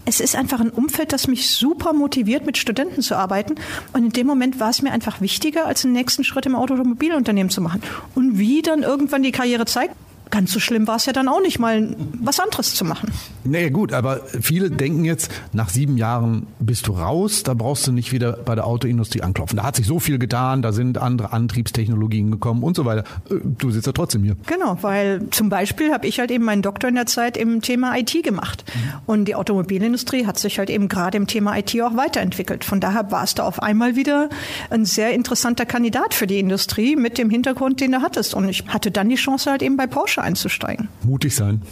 Es 0.05 0.21
ist 0.21 0.37
einfach 0.37 0.61
ein 0.61 0.69
Umfeld, 0.69 1.15
das 1.15 1.27
mich 1.27 1.49
super 1.49 1.95
motiviert, 1.95 2.45
mit 2.45 2.59
Studenten 2.59 3.01
zu 3.01 3.17
arbeiten. 3.17 3.55
Und 3.95 4.05
in 4.05 4.11
dem 4.11 4.27
Moment 4.27 4.61
war 4.61 4.69
es 4.69 4.83
mir 4.83 4.93
einfach 4.93 5.23
wichtiger, 5.23 5.65
als 5.65 5.81
den 5.83 5.93
nächsten 5.93 6.23
Schritt 6.23 6.45
im 6.45 6.55
Automobilunternehmen 6.55 7.49
zu 7.49 7.63
machen. 7.63 7.83
Und 8.15 8.39
wie 8.39 8.61
dann 8.61 8.83
irgendwann 8.83 9.23
die 9.23 9.33
Karriere 9.33 9.65
zeigt, 9.65 9.97
ganz 10.31 10.53
so 10.53 10.61
schlimm 10.61 10.87
war 10.87 10.97
es 10.97 11.07
ja 11.07 11.13
dann 11.13 11.29
auch 11.29 11.41
nicht, 11.41 11.59
mal 11.59 11.97
was 12.21 12.41
anderes 12.41 12.75
zu 12.75 12.85
machen. 12.85 13.13
Naja 13.45 13.69
gut, 13.69 13.93
aber 13.93 14.21
viele 14.41 14.71
denken 14.71 15.05
jetzt, 15.05 15.31
nach 15.53 15.69
sieben 15.69 15.97
Jahren 15.97 16.47
bist 16.59 16.87
du 16.87 16.93
raus, 16.93 17.43
da 17.43 17.55
brauchst 17.55 17.87
du 17.87 17.93
nicht 17.93 18.13
wieder 18.13 18.33
bei 18.33 18.55
der 18.55 18.67
Autoindustrie 18.67 19.23
anklopfen. 19.23 19.57
Da 19.57 19.65
hat 19.65 19.77
sich 19.77 19.87
so 19.87 20.01
viel 20.01 20.19
getan, 20.19 20.63
da 20.63 20.73
sind 20.73 20.99
andere 20.99 21.33
Antriebstechnologien 21.33 22.31
gekommen 22.31 22.63
und 22.63 22.75
so 22.75 22.85
weiter. 22.85 23.05
Äh, 23.31 23.35
du 23.43 23.71
sitzt 23.71 23.87
ja 23.87 23.93
trotzdem 23.93 24.25
hier. 24.25 24.37
Genau, 24.47 24.79
weil 24.81 25.29
zum 25.31 25.51
Beispiel 25.51 25.93
habe 25.93 26.07
ich 26.07 26.19
halt 26.19 26.31
eben 26.31 26.45
meinen 26.45 26.63
Doktor 26.63 26.89
in 26.89 26.95
der 26.95 27.07
Zeit 27.07 27.37
im 27.37 27.61
Thema 27.61 27.97
IT 27.97 28.23
gemacht. 28.23 28.65
Mhm. 28.67 28.81
Und 29.07 29.25
die 29.27 29.35
Automobilindustrie 29.35 30.27
hat 30.27 30.39
sich 30.39 30.59
halt 30.59 30.71
eben 30.71 30.89
gerade 30.89 31.17
im 31.17 31.27
Thema 31.27 31.57
IT 31.59 31.81
auch 31.83 31.97
weiterentwickelt. 31.97 32.65
Von 32.65 32.81
daher 32.81 33.11
war 33.11 33.25
es 33.25 33.35
da 33.35 33.45
auf 33.45 33.63
einmal 33.63 33.95
wieder 33.95 34.31
ein 34.71 34.85
sehr 34.85 35.13
interessanter 35.13 35.67
Kandidat 35.67 36.15
für 36.15 36.27
die 36.27 36.39
Industrie 36.39 36.97
mit 36.97 37.19
dem 37.19 37.31
Hintergrund, 37.31 37.81
den 37.81 37.93
du 37.93 38.03
hattest. 38.03 38.35
Und 38.35 38.49
ich 38.49 38.65
hatte 38.69 38.91
dann 38.91 39.09
die 39.09 39.17
Chance 39.17 39.51
halt 39.51 39.63
eben 39.63 39.77
bei 39.77 39.87
Porsche 39.87 40.14
einzusteigen. 40.23 40.89
Mutig 41.03 41.35
sein. 41.35 41.63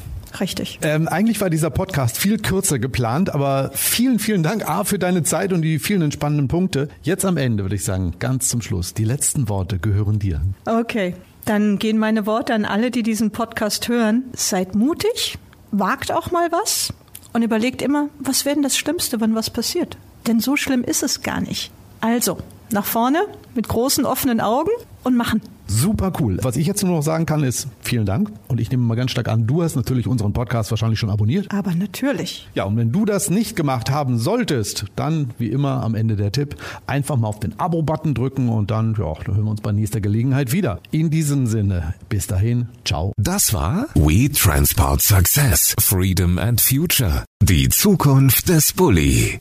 Richtig. 0.40 0.78
Ähm, 0.82 1.08
eigentlich 1.08 1.40
war 1.40 1.50
dieser 1.50 1.68
Podcast 1.70 2.16
viel 2.16 2.38
kürzer 2.38 2.78
geplant, 2.78 3.34
aber 3.34 3.70
vielen, 3.74 4.18
vielen 4.18 4.42
Dank 4.42 4.66
A 4.66 4.84
für 4.84 4.98
deine 4.98 5.22
Zeit 5.22 5.52
und 5.52 5.60
die 5.62 5.78
vielen 5.78 6.00
entspannenden 6.02 6.48
Punkte. 6.48 6.88
Jetzt 7.02 7.24
am 7.24 7.36
Ende 7.36 7.64
würde 7.64 7.74
ich 7.74 7.84
sagen, 7.84 8.14
ganz 8.18 8.48
zum 8.48 8.62
Schluss, 8.62 8.94
die 8.94 9.04
letzten 9.04 9.48
Worte 9.50 9.78
gehören 9.78 10.18
dir. 10.18 10.40
Okay. 10.64 11.14
dann 11.44 11.78
gehen 11.78 11.98
meine 11.98 12.24
Worte 12.24 12.54
an 12.54 12.64
alle, 12.64 12.90
die 12.90 13.02
diesen 13.02 13.30
Podcast 13.30 13.88
hören. 13.88 14.24
Seid 14.32 14.74
mutig, 14.74 15.38
wagt 15.70 16.12
auch 16.12 16.30
mal 16.30 16.50
was 16.50 16.94
und 17.32 17.42
überlegt 17.42 17.82
immer, 17.82 18.08
was 18.18 18.44
wäre 18.44 18.54
denn 18.54 18.62
das 18.62 18.76
Schlimmste, 18.76 19.20
wenn 19.20 19.34
was 19.34 19.50
passiert? 19.50 19.96
Denn 20.26 20.40
so 20.40 20.56
schlimm 20.56 20.84
ist 20.84 21.02
es 21.02 21.22
gar 21.22 21.40
nicht. 21.40 21.72
Also, 22.00 22.38
nach 22.70 22.84
vorne, 22.86 23.26
mit 23.54 23.68
großen 23.68 24.04
offenen 24.06 24.40
Augen 24.40 24.70
und 25.02 25.16
machen. 25.16 25.42
Super 25.72 26.12
cool. 26.20 26.38
Was 26.42 26.56
ich 26.56 26.66
jetzt 26.66 26.84
nur 26.84 26.94
noch 26.96 27.02
sagen 27.02 27.24
kann, 27.24 27.42
ist 27.42 27.66
vielen 27.80 28.04
Dank. 28.04 28.30
Und 28.48 28.60
ich 28.60 28.70
nehme 28.70 28.82
mal 28.82 28.94
ganz 28.94 29.10
stark 29.10 29.28
an, 29.28 29.46
du 29.46 29.62
hast 29.62 29.74
natürlich 29.74 30.06
unseren 30.06 30.32
Podcast 30.32 30.70
wahrscheinlich 30.70 30.98
schon 30.98 31.10
abonniert. 31.10 31.50
Aber 31.50 31.74
natürlich. 31.74 32.48
Ja, 32.54 32.64
und 32.64 32.76
wenn 32.76 32.92
du 32.92 33.04
das 33.04 33.30
nicht 33.30 33.56
gemacht 33.56 33.90
haben 33.90 34.18
solltest, 34.18 34.84
dann 34.96 35.30
wie 35.38 35.48
immer 35.48 35.82
am 35.82 35.94
Ende 35.94 36.16
der 36.16 36.30
Tipp, 36.30 36.56
einfach 36.86 37.16
mal 37.16 37.28
auf 37.28 37.40
den 37.40 37.58
Abo-Button 37.58 38.14
drücken 38.14 38.48
und 38.50 38.70
dann, 38.70 38.94
ja, 38.98 39.14
dann 39.24 39.34
hören 39.34 39.44
wir 39.44 39.50
uns 39.50 39.62
bei 39.62 39.72
nächster 39.72 40.00
Gelegenheit 40.00 40.52
wieder. 40.52 40.78
In 40.90 41.10
diesem 41.10 41.46
Sinne, 41.46 41.94
bis 42.08 42.26
dahin, 42.26 42.68
ciao. 42.84 43.12
Das 43.16 43.54
war 43.54 43.86
We 43.94 44.30
Transport 44.30 45.00
Success, 45.00 45.74
Freedom 45.80 46.38
and 46.38 46.60
Future. 46.60 47.24
Die 47.42 47.70
Zukunft 47.70 48.48
des 48.50 48.74
Bulli. 48.74 49.38